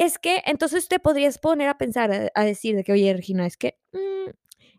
es 0.00 0.18
que 0.18 0.42
entonces 0.46 0.88
te 0.88 0.98
podrías 1.00 1.38
poner 1.38 1.68
a 1.70 1.78
pensar, 1.78 2.12
a 2.12 2.30
a 2.34 2.44
decir 2.44 2.76
de 2.76 2.84
que: 2.84 2.92
"Oye, 2.92 3.14
Regina, 3.14 3.46
es 3.46 3.56
que, 3.58 3.78
mm, 3.92 4.30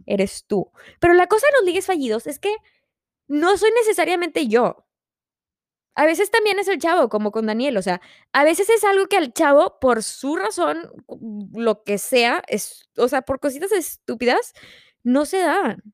eres 0.08 0.46
tú". 0.48 0.72
Pero 1.02 1.14
la 1.16 1.28
cosa 1.28 1.48
de 1.48 1.54
los 1.60 1.66
ligues 1.68 1.88
fallidos 1.88 2.28
es 2.28 2.40
que 2.40 2.54
no 3.30 3.58
soy 3.58 3.72
necesariamente 3.82 4.48
yo. 4.50 4.86
A 5.96 6.06
veces 6.06 6.32
también 6.32 6.58
es 6.58 6.68
el 6.70 6.80
chavo, 6.80 7.10
como 7.10 7.32
con 7.32 7.46
Daniel, 7.48 7.76
o 7.78 7.82
sea, 7.82 8.00
a 8.32 8.44
veces 8.46 8.70
es 8.70 8.84
algo 8.86 9.08
que 9.08 9.18
al 9.18 9.34
chavo, 9.34 9.78
por 9.82 10.04
su 10.04 10.38
razón, 10.38 10.90
lo 11.54 11.84
que 11.84 11.98
sea, 11.98 12.42
es 12.48 12.90
o 12.98 13.08
sea, 13.10 13.24
por 13.24 13.40
cositas 13.42 13.72
estúpidas, 13.74 14.54
no 15.04 15.26
se 15.26 15.40
dan. 15.40 15.94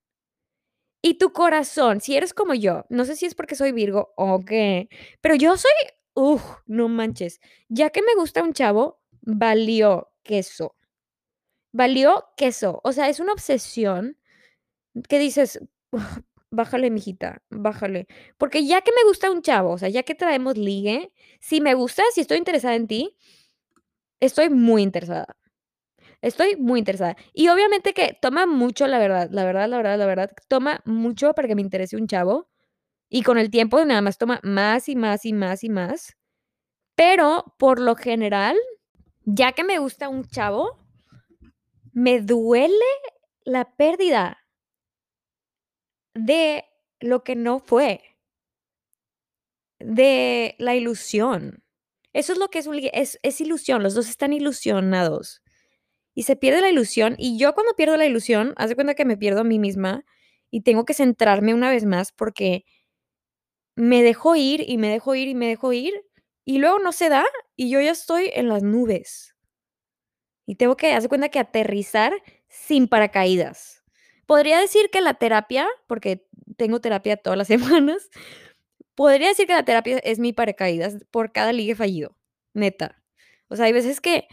Y 1.03 1.15
tu 1.19 1.31
corazón, 1.31 2.01
si 2.01 2.15
eres 2.17 2.33
como 2.33 2.53
yo, 2.53 2.85
no 2.89 3.05
sé 3.05 3.15
si 3.15 3.25
es 3.25 3.35
porque 3.35 3.55
soy 3.55 3.71
Virgo 3.71 4.13
o 4.17 4.39
qué, 4.45 4.89
pero 5.21 5.35
yo 5.35 5.55
soy, 5.57 5.71
uf, 6.15 6.41
no 6.65 6.87
manches, 6.89 7.39
ya 7.69 7.91
que 7.91 8.01
me 8.01 8.15
gusta 8.15 8.43
un 8.43 8.53
chavo, 8.53 8.99
valió 9.27 10.09
queso. 10.23 10.73
Valió 11.73 12.25
queso. 12.37 12.79
O 12.83 12.91
sea, 12.91 13.09
es 13.09 13.19
una 13.19 13.33
obsesión 13.33 14.17
que 15.09 15.19
dices: 15.19 15.59
"Bájale, 16.51 16.91
mijita, 16.91 17.43
bájale". 17.49 18.07
Porque 18.37 18.65
ya 18.67 18.81
que 18.81 18.91
me 18.93 19.03
gusta 19.09 19.31
un 19.31 19.41
chavo, 19.43 19.71
o 19.73 19.77
sea, 19.79 19.89
ya 19.89 20.03
que 20.03 20.15
traemos 20.15 20.57
ligue, 20.57 21.13
si 21.41 21.61
me 21.61 21.73
gusta, 21.75 22.03
si 22.13 22.21
estoy 22.21 22.37
interesada 22.39 22.75
en 22.75 22.87
ti 22.87 23.15
estoy 24.21 24.49
muy 24.49 24.81
interesada. 24.81 25.35
Estoy 26.21 26.55
muy 26.57 26.79
interesada. 26.79 27.17
Y 27.33 27.49
obviamente 27.49 27.93
que 27.93 28.17
toma 28.21 28.45
mucho, 28.47 28.87
la 28.87 28.99
verdad, 28.99 29.29
la 29.31 29.45
verdad, 29.45 29.69
la 29.69 29.77
verdad, 29.77 29.97
la 29.99 30.05
verdad, 30.07 30.31
toma 30.49 30.81
mucho 30.85 31.33
para 31.33 31.47
que 31.47 31.55
me 31.55 31.61
interese 31.63 31.97
un 31.97 32.07
chavo, 32.07 32.49
y 33.09 33.23
con 33.23 33.37
el 33.39 33.51
tiempo 33.51 33.83
nada 33.85 34.01
más 34.01 34.17
toma 34.19 34.39
más, 34.43 34.89
y 34.89 34.95
más, 34.97 35.25
y 35.25 35.33
más, 35.33 35.63
y 35.63 35.69
más. 35.69 36.17
Pero, 36.95 37.55
por 37.59 37.79
lo 37.81 37.95
general, 37.95 38.57
ya 39.29 39.51
que 39.51 39.65
me 39.65 39.77
gusta 39.77 40.07
un 40.07 40.23
chavo 40.25 40.79
me 41.93 42.21
duele 42.21 42.85
la 43.43 43.65
pérdida 43.75 44.37
de 46.15 46.63
lo 46.99 47.23
que 47.23 47.35
no 47.35 47.59
fue. 47.59 48.01
De 49.79 50.55
la 50.57 50.75
ilusión. 50.75 51.63
Eso 52.13 52.33
es 52.33 52.39
lo 52.39 52.47
que 52.49 52.59
es 52.93 53.19
es 53.21 53.41
ilusión, 53.41 53.83
los 53.83 53.93
2 53.93 54.09
están 54.09 54.33
ilusionados. 54.33 55.43
Y 56.15 56.23
se 56.23 56.35
pierde 56.35 56.61
la 56.61 56.69
ilusión, 56.69 57.15
y 57.19 57.37
yo 57.39 57.53
cuando 57.53 57.75
pierdo 57.75 57.97
la 57.97 58.07
ilusión, 58.07 58.53
haz 58.57 58.69
de 58.69 58.75
cuenta 58.75 58.95
que 58.95 59.05
me 59.05 59.17
pierdo 59.17 59.41
a 59.41 59.43
mí 59.45 59.59
misma, 59.59 60.05
y 60.51 60.61
tengo 60.61 60.85
que 60.85 60.95
centrarme 60.95 61.53
una 61.53 61.69
vez 61.71 61.85
más, 61.85 62.11
porque 62.11 62.65
me 63.75 64.01
dejo 64.01 64.35
ir, 64.35 64.63
y 64.67 64.77
me 64.79 64.89
dejo 64.89 65.13
ir, 65.13 65.27
y 65.27 65.35
me 65.35 65.47
dejo 65.47 65.71
ir, 65.71 65.93
y 66.47 66.59
luego 66.59 66.79
no 66.79 66.93
se 66.93 67.09
da, 67.09 67.25
y 67.57 67.69
yo 67.69 67.81
ya 67.81 67.91
estoy 67.91 68.31
en 68.33 68.47
las 68.47 68.63
nubes. 68.63 69.35
Y 70.45 70.55
tengo 70.55 70.77
que, 70.77 70.97
de 70.97 71.09
cuenta 71.09 71.27
que 71.27 71.39
aterrizar 71.39 72.13
sin 72.47 72.87
paracaídas. 72.87 73.83
Podría 74.25 74.57
decir 74.57 74.89
que 74.89 75.01
la 75.01 75.15
terapia, 75.15 75.67
porque 75.87 76.25
tengo 76.55 76.79
terapia 76.79 77.17
todas 77.17 77.37
las 77.37 77.47
semanas, 77.49 78.09
podría 78.95 79.27
decir 79.27 79.45
que 79.45 79.55
la 79.55 79.65
terapia 79.65 79.97
es 79.97 80.19
mi 80.19 80.31
paracaídas 80.31 80.95
por 81.11 81.33
cada 81.33 81.51
ligue 81.51 81.75
fallido, 81.75 82.15
neta. 82.53 83.03
O 83.49 83.57
sea, 83.57 83.65
hay 83.65 83.73
veces 83.73 83.99
que 83.99 84.29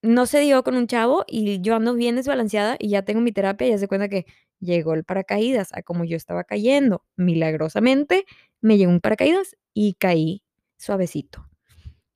no 0.00 0.24
se 0.24 0.40
dio 0.40 0.64
con 0.64 0.76
un 0.76 0.86
chavo, 0.86 1.26
y 1.28 1.60
yo 1.60 1.74
ando 1.74 1.92
bien 1.92 2.16
desbalanceada, 2.16 2.76
y 2.78 2.88
ya 2.88 3.02
tengo 3.02 3.20
mi 3.20 3.32
terapia, 3.32 3.68
y 3.68 3.72
haz 3.74 3.82
de 3.82 3.88
cuenta 3.88 4.08
que 4.08 4.24
llegó 4.60 4.94
el 4.94 5.04
paracaídas 5.04 5.74
a 5.74 5.82
como 5.82 6.06
yo 6.06 6.16
estaba 6.16 6.44
cayendo. 6.44 7.04
Milagrosamente, 7.16 8.24
me 8.62 8.78
llegó 8.78 8.92
un 8.92 9.00
paracaídas 9.00 9.58
y 9.74 9.92
caí 9.94 10.42
suavecito. 10.78 11.46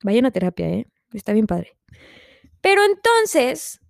Vayan 0.04 0.26
a 0.26 0.30
terapia, 0.32 0.68
¿eh? 0.68 0.86
Está 1.12 1.32
bien 1.32 1.46
padre. 1.46 1.76
Pero 2.62 2.82
entonces 2.84 3.80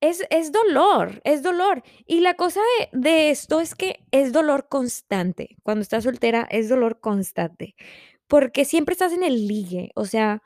es 0.00 0.24
es 0.30 0.50
dolor, 0.52 1.20
es 1.24 1.42
dolor. 1.42 1.82
Y 2.06 2.20
la 2.20 2.34
cosa 2.34 2.60
de 2.92 2.98
de 3.00 3.30
esto 3.30 3.60
es 3.60 3.74
que 3.74 4.04
es 4.10 4.32
dolor 4.32 4.68
constante. 4.68 5.56
Cuando 5.62 5.82
estás 5.82 6.04
soltera, 6.04 6.46
es 6.50 6.68
dolor 6.68 7.00
constante, 7.00 7.74
porque 8.28 8.64
siempre 8.64 8.94
estás 8.94 9.12
en 9.12 9.22
el 9.24 9.46
ligue, 9.48 9.92
o 9.94 10.04
sea, 10.06 10.42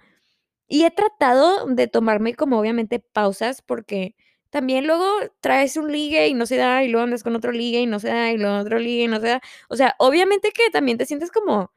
y 0.68 0.84
he 0.84 0.90
tratado 0.90 1.66
de 1.66 1.88
tomarme 1.88 2.34
como 2.34 2.58
obviamente 2.60 3.00
pausas, 3.00 3.62
porque 3.62 4.16
también 4.50 4.86
luego 4.86 5.06
traes 5.40 5.76
un 5.76 5.92
ligue 5.92 6.28
y 6.28 6.34
no 6.34 6.46
se 6.46 6.56
da, 6.56 6.84
y 6.84 6.88
luego 6.88 7.04
andas 7.04 7.22
con 7.24 7.36
otro 7.36 7.52
ligue 7.52 7.80
y 7.80 7.86
no 7.86 8.00
se 8.00 8.08
da, 8.08 8.32
y 8.32 8.38
luego 8.38 8.58
otro 8.58 8.78
ligue 8.78 9.04
y 9.04 9.08
no 9.08 9.20
se 9.20 9.28
da. 9.28 9.42
O 9.68 9.76
sea, 9.76 9.94
obviamente 9.98 10.52
que 10.52 10.70
también 10.70 10.98
te 10.98 11.06
sientes 11.06 11.30
como, 11.32 11.72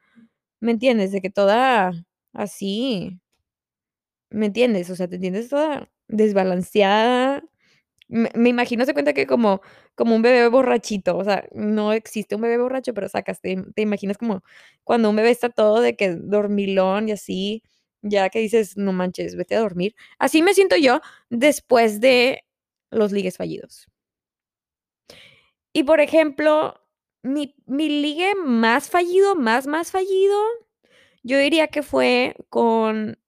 ¿me 0.60 0.72
entiendes? 0.72 1.12
De 1.12 1.20
que 1.22 1.30
toda 1.30 1.92
así 2.34 3.20
¿me 4.30 4.46
entiendes? 4.46 4.88
O 4.90 4.96
sea, 4.96 5.08
te 5.08 5.16
entiendes 5.16 5.48
toda 5.48 5.90
desbalanceada. 6.08 7.42
Me 8.08 8.50
imagino, 8.50 8.86
de 8.86 8.92
cuenta 8.94 9.14
que 9.14 9.26
como 9.26 9.62
como 9.96 10.16
un 10.16 10.22
bebé 10.22 10.48
borrachito, 10.48 11.16
o 11.18 11.24
sea, 11.24 11.46
no 11.54 11.92
existe 11.94 12.36
un 12.36 12.42
bebé 12.42 12.58
borracho, 12.58 12.94
pero 12.94 13.08
sacas, 13.08 13.40
te 13.40 13.56
te 13.74 13.82
imaginas 13.82 14.18
como 14.18 14.42
cuando 14.84 15.10
un 15.10 15.16
bebé 15.16 15.30
está 15.30 15.50
todo 15.50 15.80
de 15.82 15.96
que 15.96 16.10
dormilón 16.16 17.08
y 17.10 17.12
así, 17.12 17.62
ya 18.02 18.30
que 18.30 18.40
dices, 18.40 18.76
no 18.78 18.92
manches, 18.94 19.36
vete 19.36 19.56
a 19.56 19.60
dormir. 19.60 19.94
Así 20.18 20.42
me 20.42 20.54
siento 20.54 20.76
yo 20.76 21.00
después 21.30 22.00
de 22.00 22.44
los 22.90 23.12
ligues 23.12 23.36
fallidos. 23.38 23.86
Y 25.74 25.84
por 25.84 26.00
ejemplo, 26.00 26.74
mi, 27.22 27.54
mi 27.66 27.88
ligue 27.88 28.34
más 28.36 28.90
fallido, 28.90 29.34
más, 29.36 29.66
más 29.66 29.90
fallido, 29.90 30.36
yo 31.22 31.38
diría 31.38 31.68
que 31.68 31.82
fue 31.82 32.34
con 32.50 33.18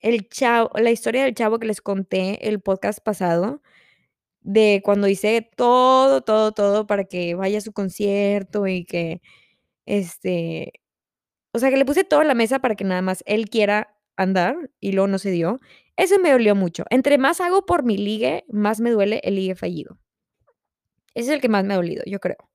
el 0.00 0.28
chavo, 0.28 0.70
la 0.76 0.90
historia 0.90 1.24
del 1.24 1.34
chavo 1.34 1.58
que 1.58 1.66
les 1.66 1.80
conté 1.80 2.48
el 2.48 2.60
podcast 2.60 3.00
pasado, 3.00 3.62
de 4.42 4.82
cuando 4.84 5.08
hice 5.08 5.48
todo, 5.56 6.22
todo, 6.22 6.52
todo 6.52 6.86
para 6.86 7.04
que 7.04 7.34
vaya 7.34 7.58
a 7.58 7.60
su 7.62 7.72
concierto 7.72 8.66
y 8.66 8.84
que, 8.84 9.20
este, 9.86 10.72
o 11.52 11.58
sea, 11.58 11.70
que 11.70 11.76
le 11.76 11.84
puse 11.86 12.04
todo 12.04 12.24
la 12.24 12.34
mesa 12.34 12.60
para 12.60 12.76
que 12.76 12.84
nada 12.84 13.02
más 13.02 13.22
él 13.26 13.48
quiera 13.50 13.96
andar 14.16 14.70
y 14.80 14.92
luego 14.92 15.08
no 15.08 15.18
se 15.18 15.30
dio. 15.30 15.58
Eso 15.96 16.18
me 16.20 16.32
dolió 16.32 16.54
mucho. 16.54 16.84
Entre 16.90 17.18
más 17.18 17.40
hago 17.40 17.66
por 17.66 17.84
mi 17.84 17.96
ligue, 17.98 18.44
más 18.48 18.80
me 18.80 18.90
duele 18.90 19.20
el 19.24 19.36
ligue 19.36 19.54
fallido. 19.56 19.98
Ese 21.14 21.28
es 21.28 21.34
el 21.34 21.40
que 21.42 21.48
más 21.50 21.64
me 21.64 21.74
ha 21.74 21.76
dolido, 21.76 22.02
yo 22.06 22.18
creo. 22.20 22.47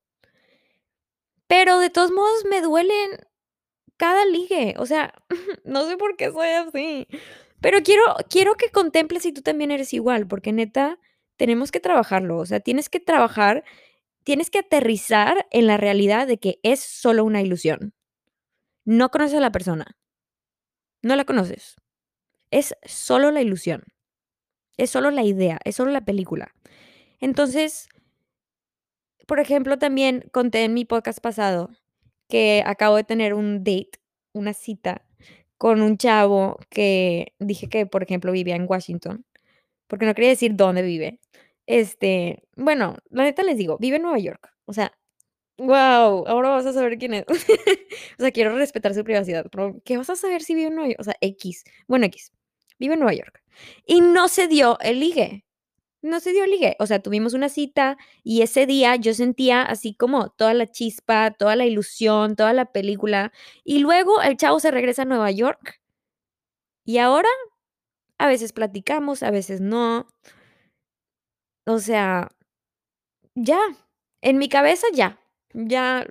Pero 1.46 1.78
de 1.78 1.90
todos 1.90 2.10
modos 2.10 2.44
me 2.48 2.60
duelen 2.60 3.10
cada 3.96 4.24
ligue. 4.26 4.74
O 4.78 4.86
sea, 4.86 5.14
no 5.64 5.86
sé 5.86 5.96
por 5.96 6.16
qué 6.16 6.30
soy 6.30 6.48
así. 6.48 7.08
Pero 7.60 7.82
quiero, 7.82 8.04
quiero 8.28 8.56
que 8.56 8.70
contemples 8.70 9.22
si 9.22 9.32
tú 9.32 9.42
también 9.42 9.70
eres 9.70 9.92
igual, 9.94 10.26
porque 10.26 10.52
neta, 10.52 10.98
tenemos 11.36 11.72
que 11.72 11.80
trabajarlo. 11.80 12.38
O 12.38 12.46
sea, 12.46 12.60
tienes 12.60 12.88
que 12.88 13.00
trabajar, 13.00 13.64
tienes 14.24 14.50
que 14.50 14.60
aterrizar 14.60 15.46
en 15.50 15.66
la 15.66 15.76
realidad 15.76 16.26
de 16.26 16.38
que 16.38 16.58
es 16.62 16.80
solo 16.80 17.24
una 17.24 17.42
ilusión. 17.42 17.94
No 18.84 19.10
conoces 19.10 19.38
a 19.38 19.40
la 19.40 19.52
persona. 19.52 19.96
No 21.02 21.16
la 21.16 21.24
conoces. 21.24 21.76
Es 22.50 22.74
solo 22.84 23.30
la 23.30 23.42
ilusión. 23.42 23.84
Es 24.76 24.90
solo 24.90 25.10
la 25.10 25.22
idea, 25.22 25.58
es 25.64 25.76
solo 25.76 25.90
la 25.92 26.04
película. 26.04 26.54
Entonces, 27.20 27.88
por 29.26 29.40
ejemplo, 29.40 29.78
también 29.78 30.24
conté 30.32 30.64
en 30.64 30.74
mi 30.74 30.84
podcast 30.84 31.20
pasado 31.20 31.70
que 32.28 32.62
acabo 32.66 32.96
de 32.96 33.04
tener 33.04 33.34
un 33.34 33.64
date, 33.64 33.92
una 34.32 34.54
cita 34.54 35.04
con 35.58 35.82
un 35.82 35.96
chavo 35.98 36.58
que 36.70 37.34
dije 37.38 37.68
que, 37.68 37.86
por 37.86 38.02
ejemplo, 38.02 38.32
vivía 38.32 38.56
en 38.56 38.66
Washington, 38.68 39.24
porque 39.86 40.06
no 40.06 40.14
quería 40.14 40.30
decir 40.30 40.54
dónde 40.56 40.82
vive. 40.82 41.20
Este, 41.66 42.42
bueno, 42.56 42.98
la 43.10 43.24
neta 43.24 43.42
les 43.42 43.56
digo, 43.56 43.78
vive 43.78 43.96
en 43.96 44.02
Nueva 44.02 44.18
York. 44.18 44.52
O 44.66 44.72
sea, 44.72 44.92
wow, 45.58 46.26
ahora 46.26 46.50
vas 46.50 46.66
a 46.66 46.72
saber 46.72 46.98
quién 46.98 47.14
es. 47.14 47.24
o 48.18 48.22
sea, 48.22 48.30
quiero 48.32 48.56
respetar 48.56 48.94
su 48.94 49.04
privacidad, 49.04 49.46
pero 49.50 49.80
¿qué 49.84 49.96
vas 49.96 50.10
a 50.10 50.16
saber 50.16 50.42
si 50.42 50.54
vive 50.54 50.68
en 50.68 50.74
Nueva 50.74 50.88
York? 50.88 51.00
O 51.00 51.04
sea, 51.04 51.16
X, 51.20 51.64
bueno, 51.86 52.06
X, 52.06 52.32
vive 52.78 52.94
en 52.94 53.00
Nueva 53.00 53.14
York. 53.14 53.42
Y 53.86 54.00
no 54.00 54.28
se 54.28 54.48
dio 54.48 54.78
el 54.80 55.00
ligue 55.00 55.43
no 56.04 56.20
se 56.20 56.32
dio 56.32 56.46
ligue. 56.46 56.76
O 56.78 56.86
sea, 56.86 57.00
tuvimos 57.00 57.34
una 57.34 57.48
cita 57.48 57.96
y 58.22 58.42
ese 58.42 58.66
día 58.66 58.94
yo 58.96 59.14
sentía 59.14 59.62
así 59.62 59.94
como 59.94 60.28
toda 60.30 60.54
la 60.54 60.70
chispa, 60.70 61.30
toda 61.32 61.56
la 61.56 61.64
ilusión, 61.66 62.36
toda 62.36 62.52
la 62.52 62.66
película. 62.66 63.32
Y 63.64 63.78
luego 63.80 64.20
el 64.22 64.36
chavo 64.36 64.60
se 64.60 64.70
regresa 64.70 65.02
a 65.02 65.04
Nueva 65.06 65.30
York. 65.30 65.80
Y 66.84 66.98
ahora 66.98 67.28
a 68.18 68.28
veces 68.28 68.52
platicamos, 68.52 69.22
a 69.22 69.30
veces 69.30 69.60
no. 69.60 70.06
O 71.66 71.78
sea, 71.78 72.28
ya. 73.34 73.58
En 74.20 74.38
mi 74.38 74.48
cabeza 74.48 74.86
ya. 74.92 75.18
Ya 75.54 76.06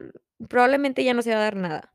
probablemente 0.49 1.03
ya 1.03 1.13
no 1.13 1.21
se 1.21 1.31
va 1.31 1.37
a 1.37 1.43
dar 1.43 1.55
nada. 1.55 1.93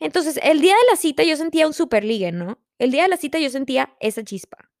Entonces, 0.00 0.40
el 0.42 0.60
día 0.60 0.74
de 0.74 0.90
la 0.90 0.96
cita 0.96 1.22
yo 1.22 1.36
sentía 1.36 1.66
un 1.66 1.74
super 1.74 2.02
ligue, 2.04 2.32
¿no? 2.32 2.58
El 2.78 2.90
día 2.90 3.04
de 3.04 3.08
la 3.08 3.16
cita 3.16 3.38
yo 3.38 3.50
sentía 3.50 3.96
esa 4.00 4.24
chispa. 4.24 4.71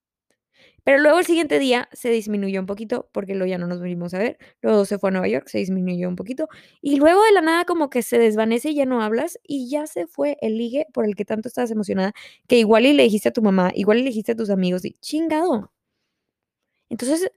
Pero 0.84 0.98
luego 0.98 1.18
el 1.20 1.24
siguiente 1.24 1.58
día 1.58 1.88
se 1.92 2.10
disminuyó 2.10 2.60
un 2.60 2.66
poquito 2.66 3.08
porque 3.12 3.34
luego 3.34 3.48
ya 3.50 3.58
no 3.58 3.66
nos 3.68 3.80
venimos 3.80 4.14
a 4.14 4.18
ver. 4.18 4.38
Luego 4.62 4.84
se 4.84 4.98
fue 4.98 5.10
a 5.10 5.12
Nueva 5.12 5.28
York, 5.28 5.46
se 5.48 5.58
disminuyó 5.58 6.08
un 6.08 6.16
poquito. 6.16 6.48
Y 6.80 6.96
luego 6.96 7.22
de 7.24 7.32
la 7.32 7.40
nada 7.40 7.64
como 7.64 7.88
que 7.90 8.02
se 8.02 8.18
desvanece 8.18 8.70
y 8.70 8.74
ya 8.76 8.86
no 8.86 9.02
hablas 9.02 9.38
y 9.44 9.70
ya 9.70 9.86
se 9.86 10.06
fue 10.06 10.36
el 10.40 10.58
ligue 10.58 10.86
por 10.92 11.04
el 11.04 11.14
que 11.14 11.24
tanto 11.24 11.48
estabas 11.48 11.70
emocionada 11.70 12.12
que 12.48 12.58
igual 12.58 12.86
y 12.86 12.92
le 12.94 13.04
dijiste 13.04 13.28
a 13.28 13.32
tu 13.32 13.42
mamá, 13.42 13.70
igual 13.74 13.98
y 13.98 14.02
le 14.02 14.08
dijiste 14.08 14.32
a 14.32 14.36
tus 14.36 14.50
amigos 14.50 14.84
y 14.84 14.92
chingado. 15.00 15.70
Entonces, 16.90 17.30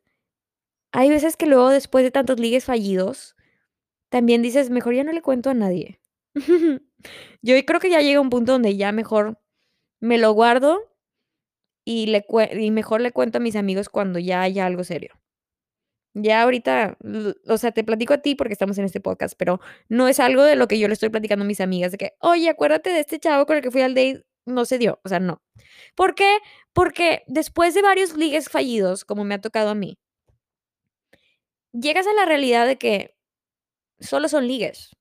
hay 0.91 1.10
veces 1.10 1.38
que 1.38 1.45
luego 1.45 1.69
después 1.69 2.03
de 2.03 2.12
tantos 2.12 2.39
ligues 2.39 2.65
fallidos, 2.65 3.36
también 4.10 4.41
dices, 4.41 4.69
mejor 4.69 4.95
ya 4.95 5.03
no 5.03 5.12
le 5.13 5.21
cuento 5.21 5.49
a 5.49 5.53
nadie. 5.53 5.99
Yo 7.41 7.55
creo 7.65 7.79
que 7.79 7.89
ya 7.89 8.01
llega 8.01 8.21
un 8.21 8.29
punto 8.29 8.53
donde 8.53 8.77
ya 8.77 8.91
mejor 8.91 9.39
me 9.99 10.17
lo 10.17 10.34
guardo 10.34 10.79
y, 11.85 12.07
le 12.07 12.25
y 12.59 12.71
mejor 12.71 13.01
le 13.01 13.11
cuento 13.11 13.37
a 13.37 13.41
mis 13.41 13.55
amigos 13.55 13.89
cuando 13.89 14.19
ya 14.19 14.41
haya 14.41 14.65
algo 14.65 14.83
serio. 14.83 15.13
Ya 16.17 16.43
ahorita, 16.43 16.97
o 17.47 17.57
sea, 17.57 17.71
te 17.71 17.83
platico 17.83 18.13
a 18.13 18.19
ti 18.19 18.35
porque 18.35 18.53
estamos 18.53 18.77
en 18.77 18.85
este 18.85 19.01
podcast, 19.01 19.35
pero 19.37 19.59
no 19.89 20.07
es 20.07 20.19
algo 20.21 20.43
de 20.43 20.55
lo 20.55 20.67
que 20.67 20.79
yo 20.79 20.87
le 20.87 20.93
estoy 20.93 21.09
platicando 21.09 21.43
a 21.43 21.47
mis 21.47 21.59
amigas 21.59 21.91
de 21.91 21.97
que, 21.97 22.13
oye, 22.19 22.49
acuérdate 22.49 22.89
de 22.89 23.01
este 23.01 23.19
chavo 23.19 23.45
con 23.45 23.57
el 23.57 23.61
que 23.61 23.71
fui 23.71 23.81
al 23.81 23.95
date, 23.95 24.23
no 24.45 24.63
se 24.65 24.77
dio, 24.77 24.99
o 25.03 25.09
sea, 25.09 25.19
no. 25.19 25.41
¿Por 25.95 26.15
qué? 26.15 26.39
Porque 26.73 27.23
después 27.27 27.73
de 27.73 27.81
varios 27.81 28.15
ligues 28.15 28.49
fallidos, 28.49 29.03
como 29.05 29.25
me 29.25 29.35
ha 29.35 29.41
tocado 29.41 29.69
a 29.69 29.75
mí, 29.75 29.97
llegas 31.73 32.07
a 32.07 32.13
la 32.13 32.25
realidad 32.25 32.65
de 32.65 32.77
que 32.77 33.15
solo 33.99 34.29
son 34.29 34.47
ligues. 34.47 34.91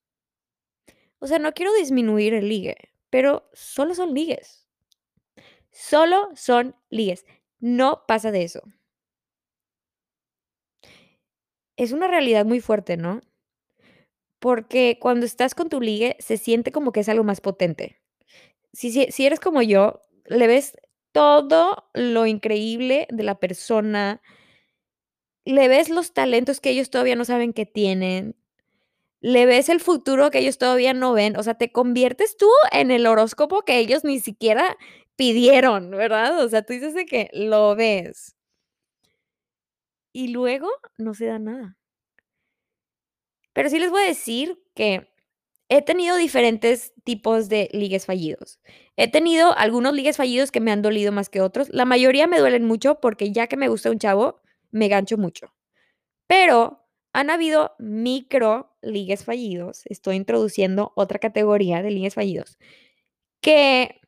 O 1.20 1.26
sea, 1.26 1.38
no 1.38 1.52
quiero 1.52 1.72
disminuir 1.74 2.34
el 2.34 2.48
ligue, 2.48 2.76
pero 3.10 3.48
solo 3.52 3.94
son 3.94 4.14
ligues. 4.14 4.63
Solo 5.74 6.28
son 6.36 6.76
ligues. 6.88 7.26
No 7.58 8.04
pasa 8.06 8.30
de 8.30 8.44
eso. 8.44 8.62
Es 11.76 11.90
una 11.90 12.06
realidad 12.06 12.46
muy 12.46 12.60
fuerte, 12.60 12.96
¿no? 12.96 13.20
Porque 14.38 14.98
cuando 15.00 15.26
estás 15.26 15.54
con 15.54 15.68
tu 15.68 15.80
ligue 15.80 16.16
se 16.20 16.36
siente 16.36 16.70
como 16.70 16.92
que 16.92 17.00
es 17.00 17.08
algo 17.08 17.24
más 17.24 17.40
potente. 17.40 18.00
Si, 18.72 18.90
si, 19.10 19.26
eres 19.26 19.40
como 19.40 19.62
yo, 19.62 20.04
le 20.26 20.46
ves 20.46 20.76
todo 21.12 21.88
lo 21.92 22.26
increíble 22.26 23.08
de 23.10 23.22
la 23.24 23.40
persona, 23.40 24.22
le 25.44 25.68
ves 25.68 25.90
los 25.90 26.14
talentos 26.14 26.60
que 26.60 26.70
ellos 26.70 26.90
todavía 26.90 27.16
no 27.16 27.24
saben 27.24 27.52
que 27.52 27.66
tienen, 27.66 28.36
le 29.20 29.46
ves 29.46 29.70
el 29.70 29.80
futuro 29.80 30.30
que 30.30 30.40
ellos 30.40 30.58
todavía 30.58 30.92
no 30.92 31.14
ven, 31.14 31.36
o 31.38 31.42
sea, 31.42 31.54
te 31.54 31.72
conviertes 31.72 32.36
tú 32.36 32.48
en 32.72 32.90
el 32.90 33.06
horóscopo 33.06 33.62
que 33.62 33.78
ellos 33.78 34.04
ni 34.04 34.20
siquiera 34.20 34.76
pidieron, 35.16 35.90
¿verdad? 35.90 36.44
O 36.44 36.48
sea, 36.48 36.62
tú 36.62 36.72
dices 36.72 36.94
de 36.94 37.06
que 37.06 37.30
lo 37.32 37.74
ves. 37.76 38.36
Y 40.14 40.28
luego 40.28 40.68
no 40.96 41.12
se 41.14 41.26
da 41.26 41.38
nada. 41.38 41.76
Pero 43.52 43.68
sí 43.70 43.78
les 43.78 43.90
voy 43.90 44.02
a 44.02 44.06
decir 44.06 44.58
que 44.74 45.08
he 45.68 45.82
tenido 45.82 46.16
diferentes 46.16 46.92
tipos 47.04 47.48
de 47.48 47.68
ligues 47.72 48.06
fallidos. 48.06 48.60
He 48.96 49.10
tenido 49.10 49.56
algunos 49.56 49.94
ligues 49.94 50.16
fallidos 50.16 50.50
que 50.50 50.60
me 50.60 50.72
han 50.72 50.82
dolido 50.82 51.12
más 51.12 51.28
que 51.28 51.40
otros. 51.40 51.68
La 51.70 51.84
mayoría 51.84 52.26
me 52.26 52.38
duelen 52.38 52.64
mucho 52.64 53.00
porque 53.00 53.32
ya 53.32 53.46
que 53.46 53.56
me 53.56 53.68
gusta 53.68 53.90
un 53.90 53.98
chavo, 53.98 54.40
me 54.70 54.88
gancho 54.88 55.18
mucho. 55.18 55.54
Pero 56.26 56.86
han 57.12 57.30
habido 57.30 57.74
micro 57.78 58.76
ligues 58.82 59.24
fallidos. 59.24 59.82
Estoy 59.86 60.16
introduciendo 60.16 60.92
otra 60.96 61.18
categoría 61.18 61.82
de 61.82 61.90
ligues 61.90 62.14
fallidos 62.14 62.58
que 63.44 64.00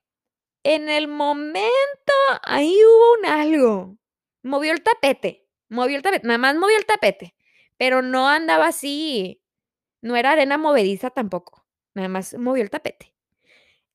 en 0.66 0.88
el 0.88 1.06
momento, 1.06 2.12
ahí 2.42 2.76
hubo 2.84 3.20
un 3.20 3.26
algo. 3.26 3.98
Movió 4.42 4.72
el 4.72 4.82
tapete, 4.82 5.46
movió 5.68 5.96
el 5.96 6.02
tapete, 6.02 6.26
nada 6.26 6.38
más 6.38 6.56
movió 6.56 6.76
el 6.76 6.86
tapete, 6.86 7.36
pero 7.76 8.02
no 8.02 8.28
andaba 8.28 8.66
así, 8.66 9.42
no 10.02 10.16
era 10.16 10.32
arena 10.32 10.58
movediza 10.58 11.10
tampoco, 11.10 11.64
nada 11.94 12.08
más 12.08 12.34
movió 12.34 12.64
el 12.64 12.70
tapete. 12.70 13.14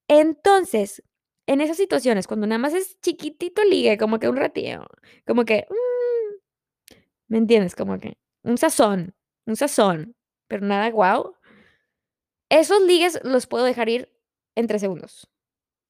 Entonces, 0.07 1.03
en 1.45 1.59
esas 1.59 1.75
situaciones, 1.75 2.25
cuando 2.27 2.47
nada 2.47 2.59
más 2.59 2.73
es 2.73 2.99
chiquitito 3.01 3.63
ligue, 3.65 3.97
como 3.97 4.19
que 4.19 4.29
un 4.29 4.37
ratillo, 4.37 4.85
como 5.27 5.43
que, 5.43 5.67
mm, 5.69 6.95
¿me 7.27 7.37
entiendes? 7.37 7.75
Como 7.75 7.99
que 7.99 8.17
un 8.43 8.57
sazón, 8.57 9.13
un 9.45 9.57
sazón, 9.57 10.15
pero 10.47 10.65
nada 10.65 10.89
guau. 10.89 11.35
Esos 12.49 12.81
ligues 12.83 13.19
los 13.23 13.47
puedo 13.47 13.65
dejar 13.65 13.89
ir 13.89 14.09
en 14.55 14.67
tres 14.67 14.81
segundos 14.81 15.31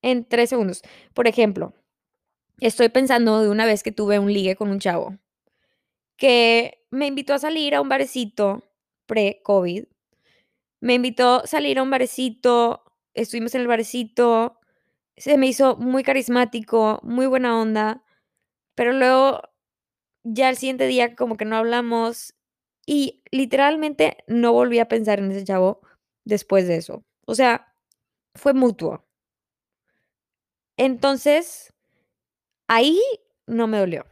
en 0.02 0.26
tres 0.26 0.50
segundos. 0.50 0.82
Por 1.14 1.28
ejemplo, 1.28 1.74
estoy 2.60 2.90
pensando 2.90 3.42
de 3.42 3.50
una 3.50 3.66
vez 3.66 3.84
que 3.84 3.92
tuve 3.92 4.20
un 4.20 4.32
ligue 4.34 4.56
con 4.56 4.70
un 4.70 4.80
chavo 4.80 5.18
que 6.18 6.86
me 6.92 7.08
invitó 7.08 7.34
a 7.34 7.40
salir 7.40 7.74
a 7.74 7.82
un 7.82 7.90
barecito 7.90 8.64
pre-COVID. 9.08 9.86
Me 10.80 10.94
invitó 10.94 11.42
a 11.42 11.48
salir 11.48 11.80
a 11.80 11.84
un 11.84 11.90
barecito, 11.90 12.84
estuvimos 13.14 13.56
en 13.56 13.62
el 13.62 13.68
barecito, 13.68 14.60
se 15.18 15.38
me 15.38 15.48
hizo 15.48 15.78
muy 15.78 16.04
carismático, 16.04 17.00
muy 17.04 17.26
buena 17.26 17.60
onda, 17.60 18.04
pero 18.76 18.94
luego 18.94 19.42
ya 20.24 20.50
el 20.50 20.58
siguiente 20.58 20.88
día 20.88 21.16
como 21.16 21.38
que 21.38 21.46
no 21.46 21.56
hablamos 21.56 22.36
y 22.86 23.24
literalmente 23.32 24.18
no 24.28 24.54
volví 24.54 24.80
a 24.80 24.88
pensar 24.88 25.20
en 25.20 25.32
ese 25.32 25.44
chavo 25.44 25.82
después 26.24 26.68
de 26.68 26.78
eso. 26.78 27.04
O 27.26 27.36
sea, 27.36 27.74
fue 28.36 28.54
mutuo 28.54 29.06
Entonces, 30.84 31.76
ahí 32.68 33.00
no 33.46 33.68
me 33.68 33.78
dolió. 33.78 34.08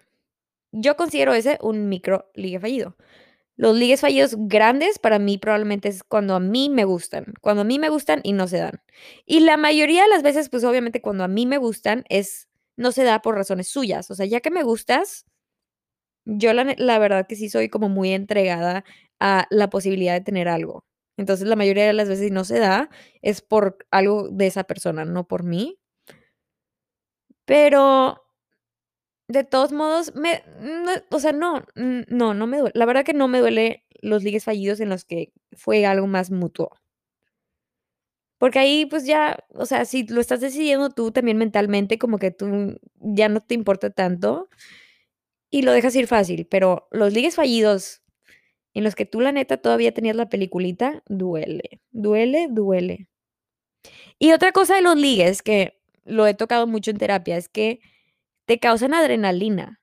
Yo 0.71 0.95
considero 0.97 1.33
ese 1.33 1.57
un 1.63 1.89
micro 1.89 2.29
ligue 2.35 2.59
fallido. 2.59 2.95
Los 3.55 3.75
ligues 3.75 4.01
fallidos 4.01 4.35
grandes 4.37 4.99
para 4.99 5.17
mí 5.17 5.39
probablemente 5.39 5.89
es 5.89 6.03
cuando 6.03 6.35
a 6.35 6.39
mí 6.39 6.69
me 6.69 6.85
gustan, 6.85 7.33
cuando 7.41 7.61
a 7.63 7.65
mí 7.65 7.79
me 7.79 7.89
gustan 7.89 8.21
y 8.23 8.33
no 8.33 8.47
se 8.47 8.59
dan. 8.59 8.83
Y 9.25 9.39
la 9.39 9.57
mayoría 9.57 10.03
de 10.03 10.09
las 10.09 10.21
veces, 10.21 10.49
pues 10.49 10.63
obviamente 10.63 11.01
cuando 11.01 11.23
a 11.23 11.27
mí 11.27 11.47
me 11.47 11.57
gustan 11.57 12.05
es, 12.07 12.47
no 12.77 12.91
se 12.91 13.03
da 13.03 13.23
por 13.23 13.33
razones 13.33 13.67
suyas. 13.69 14.11
O 14.11 14.15
sea, 14.15 14.27
ya 14.27 14.39
que 14.39 14.51
me 14.51 14.61
gustas, 14.61 15.25
yo 16.25 16.53
la, 16.53 16.99
verdad 16.99 17.25
que 17.27 17.35
sí 17.35 17.49
soy 17.49 17.69
como 17.69 17.89
muy 17.89 18.11
entregada 18.11 18.85
a 19.19 19.47
la 19.49 19.71
posibilidad 19.71 20.13
de 20.13 20.21
tener 20.21 20.47
algo. 20.49 20.85
Entonces 21.17 21.47
la 21.47 21.55
mayoría 21.55 21.87
de 21.87 21.93
las 21.93 22.09
veces 22.09 22.31
no 22.31 22.43
se 22.43 22.59
da 22.59 22.91
es 23.23 23.41
por 23.41 23.79
algo 23.89 24.29
de 24.29 24.45
esa 24.45 24.65
persona, 24.65 25.03
no 25.03 25.27
por 25.27 25.43
mí. 25.43 25.79
Pero 27.49 28.21
de 29.27 29.43
todos 29.43 29.71
modos, 29.71 30.13
me, 30.13 30.43
no, 30.61 30.91
o 31.09 31.19
sea, 31.19 31.31
no, 31.31 31.63
no, 31.75 32.35
no 32.35 32.45
me 32.45 32.59
duele. 32.59 32.73
La 32.75 32.85
verdad 32.85 33.03
que 33.03 33.13
no 33.13 33.27
me 33.27 33.39
duele 33.39 33.85
los 34.01 34.23
ligues 34.23 34.43
fallidos 34.43 34.79
en 34.79 34.89
los 34.89 35.03
que 35.03 35.33
fue 35.53 35.87
algo 35.87 36.05
más 36.05 36.29
mutuo. 36.29 36.69
Porque 38.37 38.59
ahí, 38.59 38.85
pues 38.85 39.07
ya, 39.07 39.43
o 39.55 39.65
sea, 39.65 39.83
si 39.85 40.05
lo 40.05 40.21
estás 40.21 40.41
decidiendo 40.41 40.91
tú 40.91 41.11
también 41.11 41.37
mentalmente, 41.37 41.97
como 41.97 42.19
que 42.19 42.29
tú 42.29 42.79
ya 42.99 43.29
no 43.29 43.41
te 43.41 43.55
importa 43.55 43.89
tanto 43.89 44.47
y 45.49 45.63
lo 45.63 45.71
dejas 45.71 45.95
ir 45.95 46.05
fácil. 46.05 46.45
Pero 46.45 46.87
los 46.91 47.13
ligues 47.13 47.35
fallidos 47.35 48.03
en 48.75 48.83
los 48.83 48.93
que 48.95 49.07
tú, 49.07 49.21
la 49.21 49.31
neta, 49.31 49.57
todavía 49.57 49.93
tenías 49.93 50.15
la 50.15 50.29
peliculita, 50.29 51.03
duele, 51.07 51.81
duele, 51.91 52.47
duele. 52.51 53.09
Y 54.19 54.33
otra 54.33 54.51
cosa 54.51 54.75
de 54.75 54.81
los 54.81 54.97
ligues 54.97 55.41
que 55.41 55.78
lo 56.03 56.27
he 56.27 56.33
tocado 56.33 56.67
mucho 56.67 56.91
en 56.91 56.97
terapia 56.97 57.37
es 57.37 57.49
que 57.49 57.79
te 58.45 58.59
causan 58.59 58.93
adrenalina. 58.93 59.81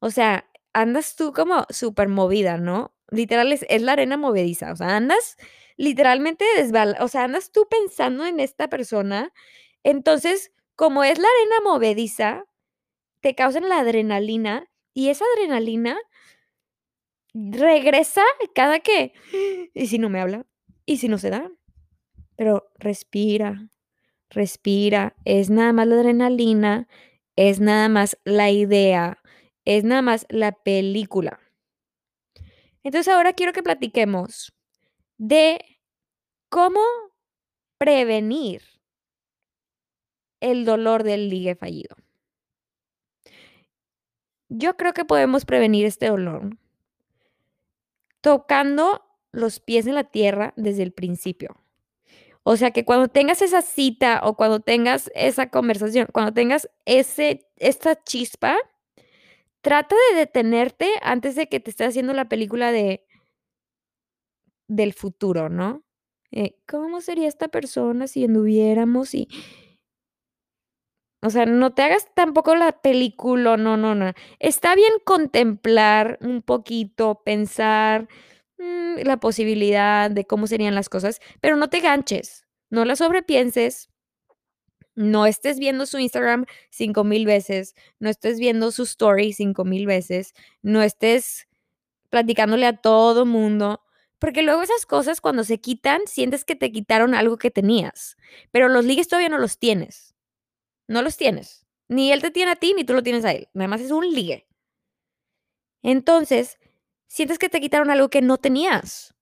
O 0.00 0.10
sea, 0.10 0.48
andas 0.72 1.16
tú 1.16 1.32
como 1.32 1.66
súper 1.70 2.08
movida, 2.08 2.58
¿no? 2.58 2.94
Literal 3.10 3.52
es, 3.52 3.64
la 3.82 3.92
arena 3.92 4.16
movediza. 4.16 4.72
O 4.72 4.76
sea, 4.76 4.96
andas 4.96 5.36
literalmente 5.76 6.44
desbal, 6.56 6.96
o 7.00 7.08
sea, 7.08 7.24
andas 7.24 7.52
tú 7.52 7.66
pensando 7.68 8.26
en 8.26 8.40
esta 8.40 8.68
persona. 8.68 9.32
Entonces, 9.82 10.52
como 10.74 11.04
es 11.04 11.18
la 11.18 11.28
arena 11.28 11.70
movediza, 11.70 12.44
te 13.20 13.34
causan 13.34 13.68
la 13.68 13.80
adrenalina 13.80 14.68
y 14.94 15.08
esa 15.08 15.24
adrenalina 15.36 15.98
regresa 17.34 18.22
cada 18.54 18.80
que, 18.80 19.12
¿y 19.74 19.86
si 19.86 19.98
no 19.98 20.08
me 20.08 20.20
habla? 20.20 20.46
¿Y 20.86 20.98
si 20.98 21.08
no 21.08 21.18
se 21.18 21.30
da? 21.30 21.50
Pero 22.36 22.70
respira, 22.78 23.68
respira, 24.30 25.16
es 25.24 25.50
nada 25.50 25.72
más 25.72 25.86
la 25.86 25.96
adrenalina, 25.96 26.88
es 27.36 27.60
nada 27.60 27.88
más 27.88 28.18
la 28.24 28.50
idea, 28.50 29.18
es 29.64 29.84
nada 29.84 30.02
más 30.02 30.26
la 30.28 30.52
película. 30.52 31.40
Entonces 32.82 33.12
ahora 33.12 33.32
quiero 33.32 33.52
que 33.52 33.62
platiquemos 33.62 34.54
de 35.18 35.58
cómo 36.48 36.80
prevenir 37.78 38.62
el 40.40 40.64
dolor 40.64 41.02
del 41.02 41.28
ligue 41.28 41.56
fallido. 41.56 41.96
Yo 44.48 44.76
creo 44.76 44.92
que 44.92 45.04
podemos 45.04 45.44
prevenir 45.44 45.86
este 45.86 46.08
dolor 46.08 46.56
tocando 48.20 49.04
los 49.32 49.60
pies 49.60 49.86
en 49.86 49.94
la 49.94 50.04
tierra 50.04 50.52
desde 50.56 50.82
el 50.82 50.92
principio. 50.92 51.65
O 52.48 52.56
sea 52.56 52.70
que 52.70 52.84
cuando 52.84 53.08
tengas 53.08 53.42
esa 53.42 53.60
cita 53.60 54.20
o 54.22 54.36
cuando 54.36 54.60
tengas 54.60 55.10
esa 55.16 55.50
conversación, 55.50 56.06
cuando 56.12 56.32
tengas 56.32 56.70
ese, 56.84 57.48
esta 57.56 58.00
chispa, 58.04 58.56
trata 59.62 59.96
de 60.12 60.18
detenerte 60.18 60.88
antes 61.02 61.34
de 61.34 61.48
que 61.48 61.58
te 61.58 61.70
esté 61.70 61.84
haciendo 61.84 62.12
la 62.12 62.28
película 62.28 62.70
de 62.70 63.04
del 64.68 64.92
futuro, 64.92 65.48
¿no? 65.48 65.82
Eh, 66.30 66.56
¿Cómo 66.68 67.00
sería 67.00 67.26
esta 67.26 67.48
persona 67.48 68.06
si 68.06 68.24
anduviéramos 68.24 69.12
y... 69.14 69.26
O 71.20 71.30
sea, 71.30 71.46
no 71.46 71.74
te 71.74 71.82
hagas 71.82 72.14
tampoco 72.14 72.54
la 72.54 72.80
película, 72.80 73.56
no, 73.56 73.76
no, 73.76 73.96
no. 73.96 74.12
Está 74.38 74.76
bien 74.76 74.92
contemplar 75.04 76.18
un 76.20 76.42
poquito, 76.42 77.22
pensar 77.24 78.06
mm, 78.58 78.98
la 79.04 79.18
posibilidad 79.18 80.10
de 80.10 80.26
cómo 80.26 80.46
serían 80.46 80.74
las 80.74 80.88
cosas, 80.88 81.20
pero 81.40 81.56
no 81.56 81.68
te 81.70 81.80
ganches, 81.80 82.46
no 82.70 82.84
la 82.84 82.96
sobrepienses, 82.96 83.90
no 84.94 85.26
estés 85.26 85.58
viendo 85.58 85.86
su 85.86 85.98
Instagram 85.98 86.46
cinco 86.70 87.04
mil 87.04 87.26
veces, 87.26 87.74
no 87.98 88.08
estés 88.10 88.38
viendo 88.38 88.70
su 88.72 88.84
story 88.84 89.32
cinco 89.32 89.64
mil 89.64 89.86
veces, 89.86 90.32
no 90.62 90.82
estés 90.82 91.48
platicándole 92.10 92.66
a 92.66 92.76
todo 92.78 93.26
mundo, 93.26 93.82
porque 94.18 94.42
luego 94.42 94.62
esas 94.62 94.86
cosas 94.86 95.20
cuando 95.20 95.44
se 95.44 95.58
quitan, 95.60 96.02
sientes 96.06 96.44
que 96.44 96.56
te 96.56 96.72
quitaron 96.72 97.14
algo 97.14 97.36
que 97.38 97.50
tenías, 97.50 98.16
pero 98.52 98.68
los 98.68 98.84
ligues 98.84 99.08
todavía 99.08 99.28
no 99.28 99.38
los 99.38 99.58
tienes. 99.58 100.14
No 100.88 101.02
los 101.02 101.16
tienes. 101.16 101.66
Ni 101.88 102.12
él 102.12 102.22
te 102.22 102.30
tiene 102.30 102.52
a 102.52 102.56
ti, 102.56 102.74
ni 102.74 102.84
tú 102.84 102.92
lo 102.94 103.02
tienes 103.02 103.24
a 103.24 103.32
él. 103.32 103.48
Nada 103.54 103.68
más 103.68 103.80
es 103.80 103.90
un 103.90 104.08
ligue. 104.12 104.46
Entonces, 105.82 106.58
sientes 107.06 107.38
que 107.38 107.48
te 107.48 107.60
quitaron 107.60 107.90
algo 107.90 108.08
que 108.08 108.22
no 108.22 108.38
tenías. 108.38 109.14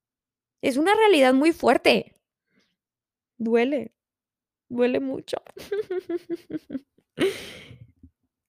Es 0.62 0.76
una 0.76 0.94
realidad 0.94 1.34
muy 1.34 1.52
fuerte. 1.52 2.16
Duele. 3.38 3.94
Duele 4.68 5.00
mucho. 5.00 5.38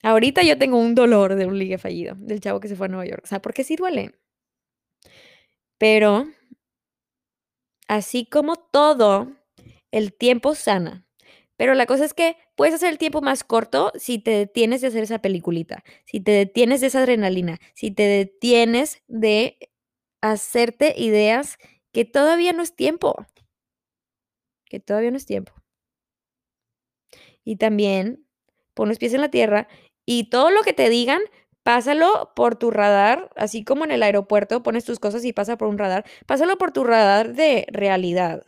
Ahorita 0.04 0.44
yo 0.44 0.58
tengo 0.58 0.78
un 0.78 0.96
dolor 0.96 1.36
de 1.36 1.46
un 1.46 1.58
ligue 1.58 1.78
fallido, 1.78 2.16
del 2.18 2.40
chavo 2.40 2.60
que 2.60 2.68
se 2.68 2.76
fue 2.76 2.86
a 2.86 2.90
Nueva 2.90 3.06
York. 3.06 3.22
O 3.24 3.28
sea, 3.28 3.42
porque 3.42 3.64
sí 3.64 3.76
duele. 3.76 4.14
Pero, 5.78 6.28
así 7.88 8.26
como 8.26 8.56
todo, 8.56 9.34
el 9.92 10.14
tiempo 10.14 10.56
sana. 10.56 11.06
Pero 11.58 11.74
la 11.74 11.86
cosa 11.86 12.06
es 12.06 12.14
que 12.14 12.38
puedes 12.56 12.76
hacer 12.76 12.90
el 12.90 12.98
tiempo 12.98 13.22
más 13.22 13.44
corto 13.44 13.92
si 13.96 14.20
te 14.20 14.32
detienes 14.32 14.82
de 14.82 14.88
hacer 14.88 15.04
esa 15.04 15.20
peliculita, 15.20 15.84
si 16.06 16.20
te 16.22 16.32
detienes 16.32 16.82
de 16.82 16.88
esa 16.88 17.00
adrenalina, 17.00 17.60
si 17.74 17.92
te 17.92 18.04
detienes 18.04 19.04
de 19.08 19.58
hacerte 20.22 20.96
ideas 20.98 21.58
que 21.94 22.06
todavía 22.06 22.54
no 22.54 22.64
es 22.64 22.76
tiempo, 22.76 23.26
que 24.66 24.80
todavía 24.80 25.12
no 25.12 25.18
es 25.18 25.26
tiempo. 25.26 25.54
Y 27.44 27.58
también 27.58 28.26
pon 28.74 28.90
los 28.90 28.98
pies 28.98 29.14
en 29.14 29.22
la 29.22 29.30
tierra 29.30 29.68
y 30.06 30.30
todo 30.30 30.52
lo 30.52 30.62
que 30.64 30.74
te 30.74 30.90
digan, 30.90 31.22
pásalo 31.64 32.34
por 32.36 32.56
tu 32.58 32.72
radar, 32.72 33.30
así 33.36 33.64
como 33.64 33.86
en 33.86 33.92
el 33.92 34.04
aeropuerto 34.04 34.64
pones 34.64 34.86
tus 34.86 35.00
cosas 35.00 35.26
y 35.26 35.34
pasa 35.34 35.58
por 35.58 35.68
un 35.68 35.78
radar, 35.78 36.06
pásalo 36.26 36.58
por 36.58 36.72
tu 36.72 36.84
radar 36.84 37.34
de 37.34 37.68
realidad. 37.72 38.44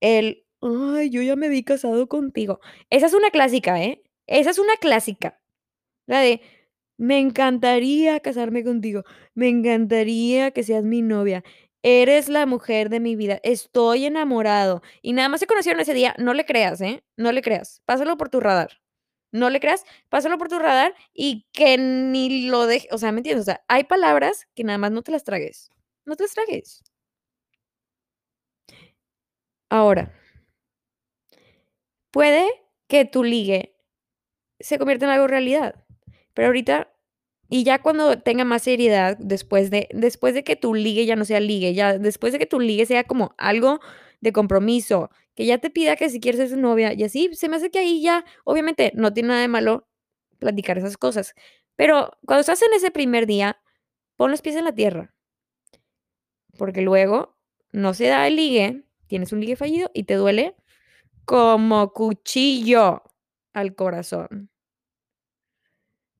El 0.00 0.45
ay, 0.66 1.10
yo 1.10 1.22
ya 1.22 1.36
me 1.36 1.48
vi 1.48 1.62
casado 1.64 2.08
contigo. 2.08 2.60
Esa 2.90 3.06
es 3.06 3.14
una 3.14 3.30
clásica, 3.30 3.82
¿eh? 3.82 4.02
Esa 4.26 4.50
es 4.50 4.58
una 4.58 4.76
clásica. 4.76 5.40
La 6.06 6.20
de, 6.20 6.42
me 6.98 7.18
encantaría 7.18 8.20
casarme 8.20 8.64
contigo, 8.64 9.04
me 9.34 9.48
encantaría 9.48 10.50
que 10.52 10.62
seas 10.64 10.84
mi 10.84 11.02
novia. 11.02 11.44
Eres 11.82 12.28
la 12.28 12.46
mujer 12.46 12.88
de 12.90 13.00
mi 13.00 13.16
vida, 13.16 13.40
estoy 13.44 14.06
enamorado. 14.06 14.82
Y 15.02 15.12
nada 15.12 15.28
más 15.28 15.40
se 15.40 15.46
conocieron 15.46 15.80
ese 15.80 15.94
día, 15.94 16.14
no 16.18 16.34
le 16.34 16.44
creas, 16.46 16.80
¿eh? 16.80 17.04
No 17.16 17.32
le 17.32 17.42
creas, 17.42 17.82
pásalo 17.86 18.16
por 18.16 18.28
tu 18.30 18.40
radar. 18.40 18.80
No 19.32 19.50
le 19.50 19.60
creas, 19.60 19.84
pásalo 20.08 20.38
por 20.38 20.48
tu 20.48 20.58
radar 20.58 20.94
y 21.14 21.46
que 21.52 21.78
ni 21.78 22.48
lo 22.48 22.66
dejes, 22.66 22.90
o 22.92 22.98
sea, 22.98 23.12
¿me 23.12 23.18
entiendes? 23.20 23.42
O 23.44 23.46
sea, 23.46 23.64
hay 23.68 23.84
palabras 23.84 24.48
que 24.54 24.64
nada 24.64 24.78
más 24.78 24.92
no 24.92 25.02
te 25.02 25.12
las 25.12 25.24
tragues. 25.24 25.70
No 26.06 26.16
te 26.16 26.24
las 26.24 26.34
tragues. 26.34 26.82
Ahora, 29.70 30.12
puede 32.16 32.48
que 32.88 33.04
tu 33.04 33.24
ligue 33.24 33.76
se 34.58 34.78
convierta 34.78 35.04
en 35.04 35.10
algo 35.10 35.26
realidad. 35.26 35.84
Pero 36.32 36.46
ahorita, 36.46 36.90
y 37.50 37.62
ya 37.62 37.82
cuando 37.82 38.18
tenga 38.20 38.42
más 38.46 38.62
seriedad, 38.62 39.18
después 39.18 39.70
de, 39.70 39.86
después 39.92 40.32
de 40.32 40.42
que 40.42 40.56
tu 40.56 40.72
ligue 40.74 41.04
ya 41.04 41.14
no 41.14 41.26
sea 41.26 41.40
ligue, 41.40 41.74
ya 41.74 41.98
después 41.98 42.32
de 42.32 42.38
que 42.38 42.46
tu 42.46 42.58
ligue 42.58 42.86
sea 42.86 43.04
como 43.04 43.34
algo 43.36 43.80
de 44.22 44.32
compromiso, 44.32 45.10
que 45.34 45.44
ya 45.44 45.58
te 45.58 45.68
pida 45.68 45.94
que 45.96 46.08
si 46.08 46.18
quieres 46.18 46.40
ser 46.40 46.48
su 46.48 46.56
novia, 46.56 46.94
y 46.94 47.04
así, 47.04 47.28
se 47.34 47.50
me 47.50 47.56
hace 47.56 47.70
que 47.70 47.80
ahí 47.80 48.00
ya, 48.00 48.24
obviamente, 48.44 48.92
no 48.94 49.12
tiene 49.12 49.28
nada 49.28 49.42
de 49.42 49.48
malo 49.48 49.86
platicar 50.38 50.78
esas 50.78 50.96
cosas. 50.96 51.34
Pero 51.74 52.16
cuando 52.24 52.40
estás 52.40 52.62
en 52.62 52.72
ese 52.72 52.90
primer 52.90 53.26
día, 53.26 53.60
pon 54.16 54.30
los 54.30 54.40
pies 54.40 54.56
en 54.56 54.64
la 54.64 54.74
tierra. 54.74 55.14
Porque 56.56 56.80
luego 56.80 57.36
no 57.72 57.92
se 57.92 58.06
da 58.06 58.26
el 58.26 58.36
ligue, 58.36 58.84
tienes 59.06 59.34
un 59.34 59.40
ligue 59.40 59.56
fallido 59.56 59.90
y 59.92 60.04
te 60.04 60.14
duele 60.14 60.56
como 61.26 61.92
cuchillo 61.92 63.02
al 63.52 63.74
corazón. 63.74 64.50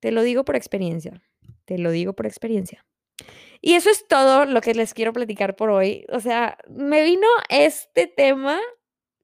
Te 0.01 0.13
lo 0.13 0.23
digo 0.23 0.45
por 0.45 0.57
experiencia, 0.57 1.23
te 1.65 1.79
lo 1.79 1.91
digo 1.91 2.13
por 2.13 2.27
experiencia. 2.27 2.85
Y 3.63 3.75
eso 3.75 3.89
es 3.89 4.07
todo 4.07 4.45
lo 4.45 4.61
que 4.61 4.75
les 4.75 4.93
quiero 4.93 5.13
platicar 5.15 5.57
por 5.57 5.71
hoy. 5.71 6.05
O 6.11 6.21
sea, 6.21 6.59
me 6.69 7.03
vino 7.03 7.27
este 7.49 8.07
tema 8.07 8.61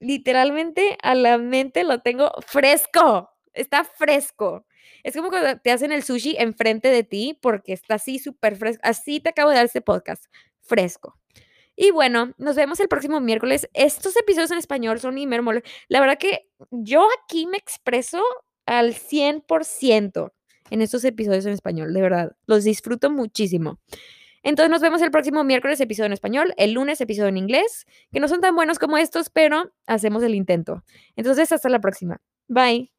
literalmente 0.03 0.99
a 1.03 1.14
la 1.14 1.38
mente 1.38 1.85
lo 1.85 2.01
tengo 2.01 2.33
fresco. 2.47 3.31
Está 3.55 3.85
fresco. 3.85 4.66
Es 5.03 5.14
como 5.16 5.31
cuando 5.31 5.61
te 5.61 5.71
hacen 5.71 5.92
el 5.92 6.03
sushi 6.03 6.37
enfrente 6.38 6.88
de 6.88 7.05
ti 7.05 7.38
porque 7.40 7.73
está 7.73 7.95
así 7.95 8.18
súper 8.18 8.57
fresco. 8.57 8.81
Así 8.85 9.21
te 9.21 9.31
acabo 9.31 9.51
de 9.51 9.57
dar 9.57 9.66
este 9.66 9.81
podcast. 9.81 10.25
Fresco. 10.61 11.21
Y 11.83 11.90
bueno, 11.90 12.33
nos 12.38 12.55
vemos 12.55 12.79
el 12.79 12.87
próximo 12.87 13.18
miércoles. 13.18 13.68
Estos 13.75 14.16
episodios 14.16 14.53
en 14.53 14.59
español 14.59 15.01
son 15.01 15.16
mole. 15.42 15.64
La 15.88 15.99
verdad 15.99 16.16
que 16.16 16.49
yo 16.71 17.09
aquí 17.25 17.49
me 17.49 17.57
expreso 17.57 18.23
al 18.66 18.95
100% 18.95 20.33
en 20.71 20.81
estos 20.81 21.05
episodios 21.05 21.45
en 21.45 21.55
español, 21.55 21.92
de 21.92 22.01
verdad. 22.01 22.37
Los 22.47 22.62
disfruto 22.62 23.11
muchísimo. 23.11 23.81
Entonces 24.45 24.71
nos 24.71 24.81
vemos 24.81 25.03
el 25.03 25.11
próximo 25.11 25.42
miércoles, 25.42 25.81
episodio 25.81 26.07
en 26.07 26.12
español, 26.12 26.55
el 26.57 26.71
lunes, 26.71 27.01
episodio 27.01 27.31
en 27.31 27.38
inglés, 27.38 27.85
que 28.12 28.21
no 28.21 28.29
son 28.29 28.40
tan 28.40 28.55
buenos 28.55 28.79
como 28.79 28.97
estos, 28.97 29.29
pero 29.29 29.73
hacemos 29.88 30.23
el 30.23 30.37
intento. 30.37 30.85
Entonces, 31.16 31.51
hasta 31.51 31.68
la 31.68 31.81
próxima. 31.81 32.21
Bye. 32.47 32.92